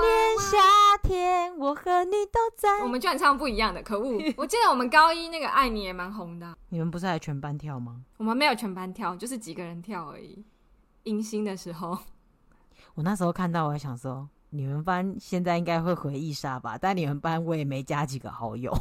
[0.00, 0.56] 年夏
[1.02, 2.84] 天，我和你都在。
[2.84, 4.22] 我们居然唱不一样的，可恶！
[4.36, 6.56] 我记得我们高一那个爱你也蛮红的。
[6.68, 8.04] 你们不是还全班跳吗？
[8.18, 10.44] 我们没有全班跳，就是几个人跳而已。
[11.02, 11.98] 迎新的时候，
[12.94, 16.78] 我那时候看到，我还想说，你们班现在应该会回忆杀吧？
[16.78, 18.72] 但你们班我也没加几个好友。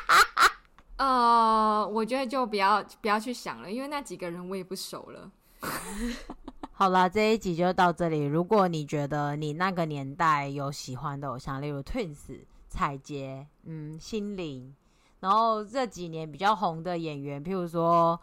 [0.98, 5.30] 呃，我觉得就不要不要去想了，因为那几个人我也不熟了。
[6.72, 8.24] 好了，这一集就到这里。
[8.24, 14.74] 如果你觉得你那个年代有喜欢的偶像，例如 Twins、彩洁、嗯、心灵，
[15.20, 18.20] 然后这几年比较红的演员，譬如说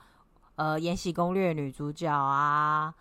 [0.56, 2.94] 呃《延禧攻略》女主角啊，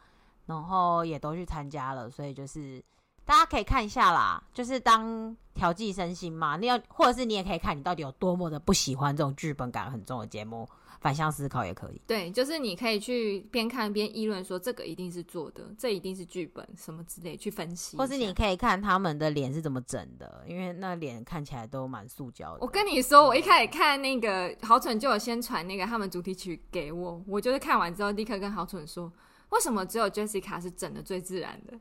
[0.46, 2.82] 然后也都去参加了，所以就是。
[3.24, 6.56] 大家可以看一下啦，就是当调剂身心嘛。
[6.56, 10.68] 你要，或者是你也可以看你到底有多么的不喜欢这种剧本感很重的节目，
[11.00, 12.00] 反向思考也可以。
[12.06, 17.96] 对，就是你可以去边看边议论，说这个一定是做的，这一定是剧本什么之类去分析。
[17.96, 22.58] 或是你可以看他们的脸是怎么整的，因为那脸看起来都蛮塑胶的。
[22.60, 29.10] 我跟你说，我一开始看那个好蠢就有先传那个他们主题曲给我，我就是看完之后立刻跟好蠢说，
[29.50, 31.78] 为什么只有 Jessica 是整的最自然的？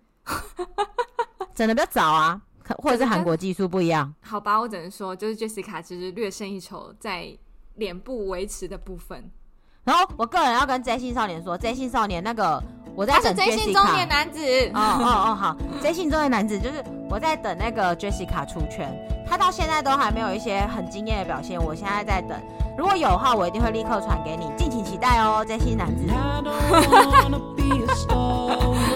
[1.62, 2.42] 整的比较早啊，
[2.80, 4.12] 或者是韩国技术不一样？
[4.22, 7.28] 好吧，我只能说，就是 Jessica 其实略胜一筹在
[7.76, 9.30] 脸部维持的部分。
[9.84, 12.60] 然后我个人要跟 J 姓少年说，J 姓少年那个
[12.96, 13.46] 我在等 Jessica。
[13.46, 14.40] J 姓中年男子。
[14.74, 18.92] 哦哦哦，好，J 姓中年男子就是我在等那个 Jessica 出圈，
[19.28, 22.40] 他到现在都还没有一些很惊艳的表现，我现在在等，
[22.76, 26.08] 如果有的话，我一定会立刻传给你，敬请期待哦，J 姓男子。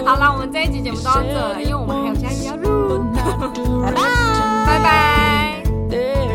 [0.06, 3.02] 好了，我们这一集节目到这了，因为我们还有下一集要录。
[3.82, 4.00] 拜拜，
[4.64, 6.25] 拜拜。